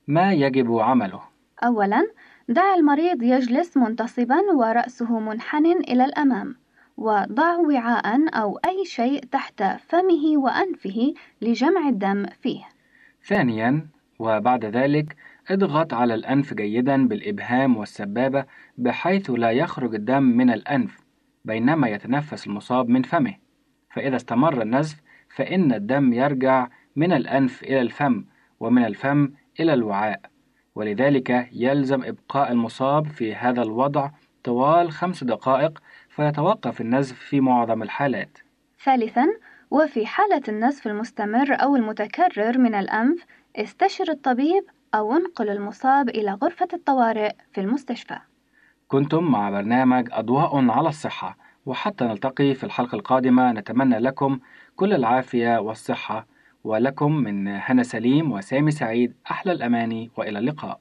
ما 0.08 0.32
يجب 0.32 0.72
عمله؟ 0.78 1.20
أولاً، 1.64 2.06
دع 2.48 2.74
المريض 2.74 3.22
يجلس 3.22 3.76
منتصباً 3.76 4.40
ورأسه 4.54 5.18
منحن 5.18 5.66
إلى 5.66 6.04
الأمام، 6.04 6.56
وضع 6.96 7.56
وعاء 7.56 8.28
أو 8.34 8.56
أي 8.56 8.84
شيء 8.84 9.24
تحت 9.24 9.62
فمه 9.62 10.38
وأنفه 10.38 11.14
لجمع 11.42 11.88
الدم 11.88 12.26
فيه. 12.42 12.68
ثانياً، 13.26 13.86
وبعد 14.20 14.64
ذلك 14.64 15.16
اضغط 15.50 15.94
على 15.94 16.14
الأنف 16.14 16.54
جيدا 16.54 17.08
بالإبهام 17.08 17.76
والسبابة 17.76 18.44
بحيث 18.78 19.30
لا 19.30 19.50
يخرج 19.50 19.94
الدم 19.94 20.22
من 20.22 20.50
الأنف 20.50 21.00
بينما 21.44 21.88
يتنفس 21.88 22.46
المصاب 22.46 22.88
من 22.88 23.02
فمه. 23.02 23.34
فإذا 23.90 24.16
استمر 24.16 24.62
النزف 24.62 25.00
فإن 25.36 25.72
الدم 25.72 26.12
يرجع 26.12 26.68
من 26.96 27.12
الأنف 27.12 27.62
إلى 27.62 27.80
الفم 27.80 28.24
ومن 28.60 28.84
الفم 28.84 29.32
إلى 29.60 29.74
الوعاء. 29.74 30.20
ولذلك 30.74 31.48
يلزم 31.52 32.04
إبقاء 32.04 32.52
المصاب 32.52 33.06
في 33.06 33.34
هذا 33.34 33.62
الوضع 33.62 34.10
طوال 34.44 34.90
خمس 34.90 35.24
دقائق 35.24 35.82
فيتوقف 36.08 36.80
النزف 36.80 37.18
في 37.18 37.40
معظم 37.40 37.82
الحالات. 37.82 38.38
ثالثا 38.84 39.26
وفي 39.70 40.06
حالة 40.06 40.42
النزف 40.48 40.86
المستمر 40.86 41.54
أو 41.62 41.76
المتكرر 41.76 42.58
من 42.58 42.74
الأنف 42.74 43.24
استشر 43.57 44.05
الطبيب 44.11 44.64
أو 44.94 45.12
انقل 45.12 45.51
المصاب 45.51 46.09
إلى 46.09 46.32
غرفة 46.42 46.68
الطوارئ 46.72 47.32
في 47.53 47.61
المستشفى. 47.61 48.18
كنتم 48.88 49.24
مع 49.24 49.51
برنامج 49.51 50.09
أضواء 50.12 50.70
على 50.70 50.88
الصحة 50.88 51.36
وحتى 51.66 52.05
نلتقي 52.05 52.55
في 52.55 52.64
الحلقة 52.64 52.96
القادمة 52.96 53.53
نتمنى 53.53 53.98
لكم 53.98 54.38
كل 54.76 54.92
العافية 54.92 55.59
والصحة 55.59 56.26
ولكم 56.64 57.12
من 57.16 57.48
هنا 57.48 57.82
سليم 57.82 58.32
وسامي 58.32 58.70
سعيد 58.70 59.14
أحلى 59.30 59.53
الأماني 59.53 60.11
وإلى 60.16 60.38
اللقاء 60.38 60.80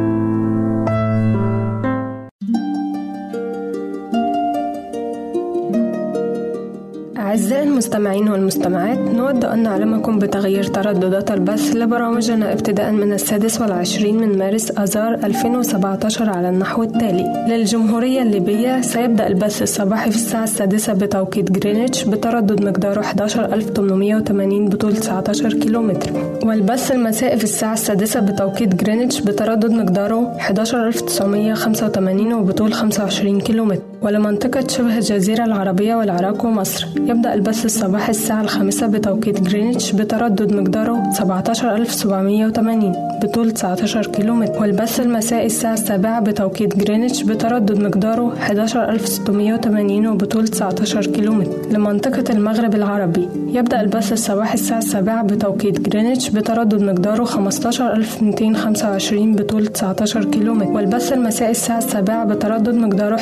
المستمعين 7.91 8.29
والمستمعات 8.29 8.97
نود 8.97 9.45
أن 9.45 9.63
نعلمكم 9.63 10.19
بتغيير 10.19 10.63
ترددات 10.63 11.31
البث 11.31 11.75
لبرامجنا 11.75 12.53
ابتداء 12.53 12.91
من 12.91 13.13
السادس 13.13 13.61
والعشرين 13.61 14.17
من 14.17 14.37
مارس 14.37 14.71
آذار 14.71 15.13
2017 15.13 16.29
على 16.29 16.49
النحو 16.49 16.83
التالي. 16.83 17.45
للجمهورية 17.47 18.21
الليبية 18.21 18.81
سيبدأ 18.81 19.27
البث 19.27 19.61
الصباحي 19.61 20.11
في 20.11 20.15
الساعة 20.15 20.43
السادسة 20.43 20.93
بتوقيت 20.93 21.51
جرينتش 21.51 22.03
بتردد 22.03 22.63
مقداره 22.63 22.99
11880 22.99 24.69
بطول 24.69 24.93
19 24.97 25.53
كيلومتر. 25.53 26.11
والبث 26.45 26.91
المسائي 26.91 27.37
في 27.37 27.43
الساعة 27.43 27.73
السادسة 27.73 28.19
بتوقيت 28.19 28.75
جرينتش 28.75 29.21
بتردد 29.21 29.71
مقداره 29.71 30.35
11985 30.39 32.33
وبطول 32.33 32.73
25 32.73 33.41
كيلومتر. 33.41 33.90
ولمنطقة 34.01 34.67
شبه 34.67 34.97
الجزيرة 34.97 35.45
العربية 35.45 35.95
والعراق 35.95 36.45
ومصر. 36.45 36.87
يبدأ 36.97 37.33
البث 37.33 37.65
الصباحي 37.65 38.09
الساعة 38.09 38.41
الخامسة 38.41 38.87
بتوقيت 38.87 39.41
جرينتش 39.41 39.91
بتردد 39.91 40.53
مقداره 40.53 41.11
17780 41.13 42.93
بطول 43.23 43.51
19 43.51 44.07
كيلومتر. 44.07 44.61
والبث 44.61 44.99
المسائي 44.99 45.45
الساعة 45.45 45.73
السابعة 45.73 46.21
بتوقيت 46.21 46.77
جرينتش 46.77 47.23
بتردد 47.23 47.79
مقداره 47.79 48.33
11680 48.33 50.07
وبطول 50.07 50.47
19 50.47 51.05
كيلومتر. 51.05 51.51
لمنطقة 51.71 52.23
المغرب 52.29 52.75
العربي. 52.75 53.29
يبدأ 53.47 53.81
البث 53.81 54.13
الصباحي 54.13 54.53
الساعة 54.53 54.79
السابعة 54.79 55.23
بتوقيت 55.23 55.89
جرينتش 55.89 56.29
بتردد 56.29 56.81
مقداره 56.81 57.23
15225 57.23 59.35
بطول 59.35 59.67
19 59.67 60.25
كيلومتر. 60.25 60.71
والبث 60.71 61.13
المسائي 61.13 61.51
الساعة 61.51 61.77
السابعة 61.77 62.25
بتردد 62.25 62.75
مقداره 62.75 63.15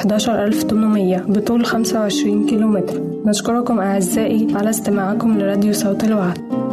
11800 0.70 1.18
بطول 1.28 1.66
25 1.66 2.46
كيلومتر. 2.46 3.02
نشكركم 3.26 3.80
أعزائي 3.80 4.48
على 4.56 4.70
استماعكم 4.70 5.38
لراديو 5.40 5.74
صوت 5.74 6.04
الوعد. 6.04 6.69